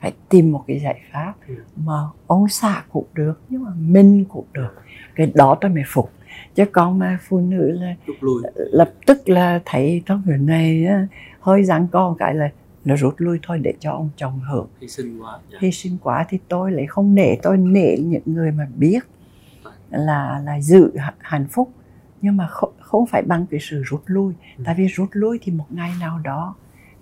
[0.00, 1.54] phải tìm một cái giải pháp ừ.
[1.76, 1.92] mà
[2.26, 4.74] ông xã cũng được nhưng mà mình cũng được.
[5.14, 6.10] Cái đó tôi mới phục.
[6.54, 7.94] Chứ còn mà phụ nữ là
[8.54, 10.86] lập tức là thấy trong người này
[11.40, 12.50] hơi giằng con cái là
[12.84, 14.68] nó rút lui thôi để cho ông chồng hưởng.
[14.80, 15.58] Hy sinh quá dạ.
[15.60, 19.00] hy sinh quá thì tôi lại không nể tôi nể những người mà biết
[19.90, 21.70] là là giữ hạnh phúc.
[22.22, 24.34] Nhưng mà không, không phải bằng cái sự rút lui.
[24.58, 24.62] Ừ.
[24.66, 26.54] tại vì rút lui thì một ngày nào đó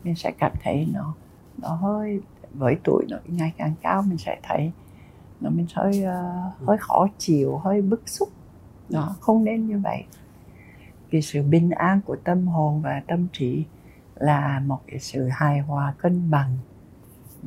[0.05, 1.15] mình sẽ cảm thấy nó
[1.63, 2.21] nó hơi
[2.55, 4.73] với tuổi nó ngày càng cao mình sẽ thấy
[5.41, 8.29] nó mình hơi uh, hơi khó chịu hơi bức xúc.
[8.91, 10.05] Nó không nên như vậy.
[11.11, 13.65] Cái sự bình an của tâm hồn và tâm trí
[14.15, 16.59] là một cái sự hài hòa cân bằng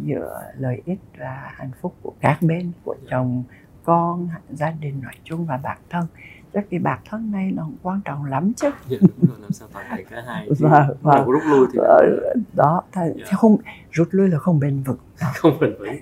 [0.05, 3.43] giữa lợi ích và hạnh phúc của các bên của chồng
[3.83, 6.05] con gia đình nói chung và bản thân
[6.53, 8.69] chắc cái bản thân này nó quan trọng lắm chứ.
[8.89, 10.49] Dạ, đúng rồi, làm sao toàn thể cả hai.
[10.59, 13.37] Và, và rút lui thì ờ, đó thì dạ.
[13.37, 13.57] không
[13.91, 14.97] rút lui là không bền vững.
[15.35, 15.95] Không bền vững.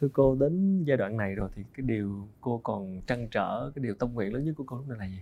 [0.00, 3.82] Thưa cô đến giai đoạn này rồi thì cái điều cô còn trăn trở cái
[3.82, 5.20] điều tâm nguyện lớn nhất của cô lúc này là gì?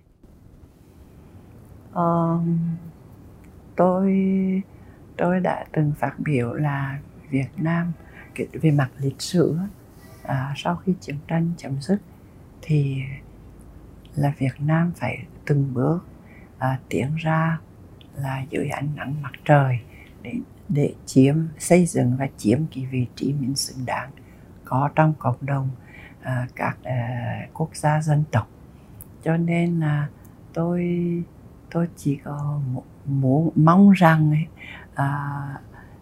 [1.91, 2.41] Uh,
[3.77, 4.13] tôi
[5.17, 6.99] tôi đã từng phát biểu là
[7.31, 7.93] Việt Nam
[8.63, 9.57] về mặt lịch sử
[10.23, 11.99] à, sau khi chiến tranh chấm dứt
[12.63, 12.97] thì
[14.17, 16.07] là Việt Nam phải từng bước
[16.59, 17.59] à, tiến ra
[18.17, 19.79] là dưới ánh nắng mặt trời
[20.23, 20.35] để
[20.69, 24.11] để chiếm xây dựng và chiếm cái vị trí mình xứng đáng
[24.65, 25.71] có trong cộng đồng
[26.23, 28.49] à, các à, quốc gia dân tộc.
[29.25, 30.09] Cho nên là
[30.53, 30.83] tôi
[31.71, 32.61] tôi chỉ có
[33.05, 34.45] muốn mong rằng
[34.95, 35.11] à,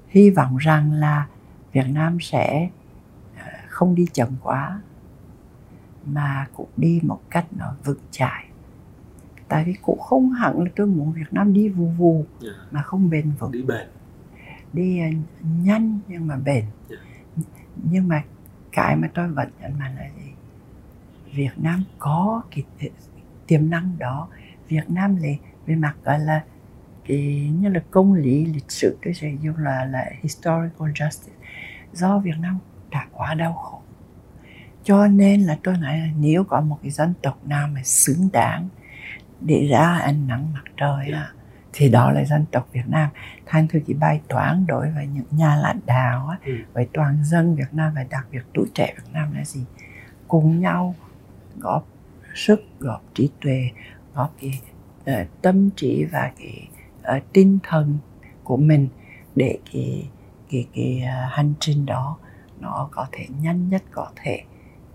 [0.08, 1.26] hy vọng rằng là
[1.72, 2.68] Việt Nam sẽ
[3.36, 4.80] à, không đi chậm quá
[6.06, 8.44] mà cũng đi một cách nó vững chãi.
[9.48, 12.56] Tại vì cũng không hẳn là tôi muốn Việt Nam đi vù vù yeah.
[12.70, 13.52] Mà không bền vững.
[13.52, 13.88] Đi bền.
[14.72, 15.14] Đi uh,
[15.62, 16.64] nhanh nhưng mà bền.
[16.90, 17.02] Yeah.
[17.90, 18.22] Nhưng mà
[18.72, 20.32] cái mà tôi vẫn nhận mạnh là gì?
[21.32, 22.90] Việt Nam có cái
[23.46, 24.28] tiềm năng đó.
[24.68, 25.28] Việt Nam là
[25.66, 26.44] về mặt gọi là
[27.08, 31.32] cái như là công lý lịch sử tôi sẽ dùng là là historical justice.
[31.92, 32.58] Do Việt Nam
[32.90, 33.80] đã quá đau khổ
[34.84, 38.28] cho nên là tôi nói là nếu có một cái dân tộc nào mà xứng
[38.32, 38.68] đáng
[39.40, 41.32] để ra ánh nắng mặt trời à,
[41.72, 43.10] thì đó là dân tộc Việt Nam.
[43.46, 46.52] Thành thử cái bài toán đối với những nhà lãnh đạo ừ.
[46.72, 49.64] với toàn dân Việt Nam và đặc biệt tuổi trẻ Việt Nam là gì?
[50.28, 50.94] Cùng nhau
[51.58, 51.86] góp
[52.34, 53.70] sức góp trí tuệ
[54.14, 54.60] góp cái
[55.22, 56.68] uh, tâm trí và cái
[57.16, 57.98] uh, tinh thần
[58.44, 58.88] của mình
[59.34, 60.08] để cái
[60.50, 62.16] cái cái uh, hành trình đó
[62.60, 64.42] nó có thể nhanh nhất có thể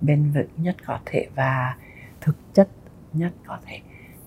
[0.02, 1.76] bền vững nhất có thể và
[2.22, 2.68] thực chất
[3.14, 3.80] nhất có thể.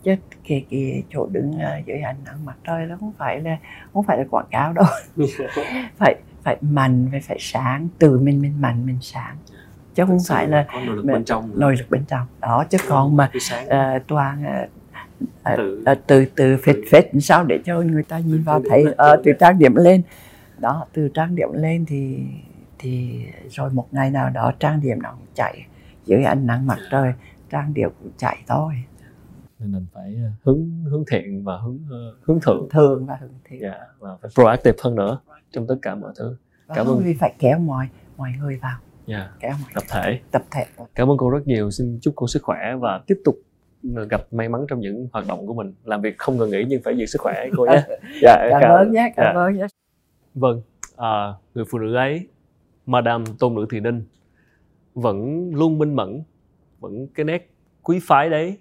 [0.02, 0.14] Chứ
[0.48, 3.58] cái cái chỗ đứng dưới ánh nắng mặt trời nó không phải là
[3.92, 4.84] không phải là quảng cáo đâu.
[5.98, 9.36] Phải phải mạnh phải phải sáng từ mình mình mạnh mình sáng.
[9.94, 12.26] Chứ không phải là nội lực bên trong nội lực bên trong.
[12.40, 13.30] Đó chứ còn mà
[13.64, 14.44] uh, toàn
[15.52, 19.20] uh, từ từ từ phết phết sao để cho người ta nhìn vào thấy uh,
[19.24, 20.02] từ trang điểm lên.
[20.58, 22.18] Đó từ trang điểm lên thì
[22.82, 25.66] thì rồi một ngày nào đó trang điểm nó chạy
[26.04, 27.12] dưới ánh nắng mặt trời
[27.50, 28.74] trang điểm cũng chạy thôi.
[29.58, 31.78] Nên mình phải hướng hướng thiện và hướng
[32.22, 32.68] hướng thượng.
[32.70, 33.62] Thường và hướng thiện.
[33.62, 35.18] Yeah, và phải proactive hơn nữa
[35.50, 36.36] trong tất cả mọi thứ.
[36.74, 37.02] Cảm ơn.
[37.04, 38.78] vì phải kéo mọi mọi người vào.
[39.06, 39.30] Yeah.
[39.40, 40.20] kéo mọi tập thể.
[40.30, 40.64] tập thể.
[40.94, 41.70] Cảm ơn cô rất nhiều.
[41.70, 43.34] Xin chúc cô sức khỏe và tiếp tục
[44.10, 45.74] gặp may mắn trong những hoạt động của mình.
[45.84, 47.82] Làm việc không ngừng nghỉ nhưng phải giữ sức khỏe cô nhé.
[48.22, 48.92] Dạ, cảm, cảm ơn.
[48.92, 49.40] nhé cảm dạ.
[49.40, 49.66] ơn nhé.
[50.34, 50.62] Vâng
[50.96, 52.28] à, người phụ nữ ấy
[52.86, 54.04] Madame Tôn Nữ Thị Ninh
[54.94, 56.22] vẫn luôn minh mẫn,
[56.80, 57.50] vẫn cái nét
[57.82, 58.58] quý phái đấy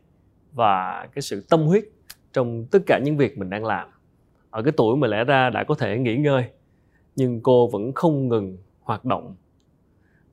[0.53, 1.83] và cái sự tâm huyết
[2.33, 3.89] trong tất cả những việc mình đang làm.
[4.49, 6.43] Ở cái tuổi mà lẽ ra đã có thể nghỉ ngơi,
[7.15, 9.35] nhưng cô vẫn không ngừng hoạt động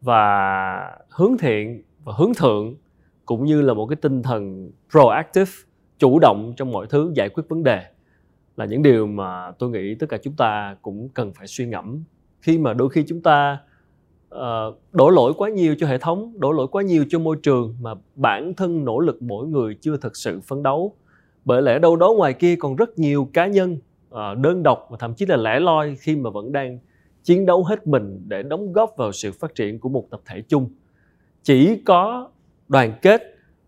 [0.01, 2.75] và hướng thiện và hướng thượng,
[3.27, 5.51] cũng như là một cái tinh thần proactive,
[5.99, 7.85] chủ động trong mọi thứ giải quyết vấn đề,
[8.57, 12.05] là những điều mà tôi nghĩ tất cả chúng ta cũng cần phải suy ngẫm.
[12.41, 13.59] Khi mà đôi khi chúng ta
[14.35, 14.41] uh,
[14.93, 17.95] đổ lỗi quá nhiều cho hệ thống đổ lỗi quá nhiều cho môi trường mà
[18.15, 20.95] bản thân nỗ lực mỗi người chưa thực sự phấn đấu.
[21.45, 24.97] Bởi lẽ đâu đó ngoài kia còn rất nhiều cá nhân uh, đơn độc và
[25.01, 26.79] thậm chí là lẻ loi khi mà vẫn đang
[27.23, 30.43] chiến đấu hết mình để đóng góp vào sự phát triển của một tập thể
[30.49, 30.71] chung.
[31.43, 32.31] Chỉ có
[32.69, 33.23] đoàn kết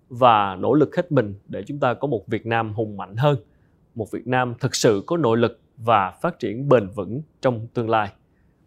[0.08, 3.36] và nỗ lực hết mình để chúng ta có một Việt Nam hùng mạnh hơn
[3.94, 7.90] một Việt Nam thực sự có nội lực và phát triển bền vững trong tương
[7.90, 8.08] lai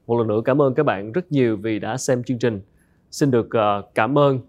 [0.08, 2.62] một lần nữa cảm ơn các bạn rất nhiều vì đã xem chương trình.
[3.12, 4.40] Xin được ờ, cảm ơn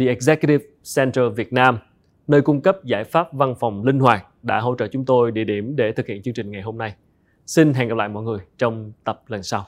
[0.00, 0.64] The Executive
[0.96, 1.78] Center Việt Nam,
[2.26, 5.44] nơi cung cấp giải pháp văn phòng linh hoạt đã hỗ trợ chúng tôi địa
[5.44, 6.94] điểm để thực hiện chương trình ngày hôm nay.
[7.46, 9.66] Xin hẹn gặp lại mọi người trong tập lần sau.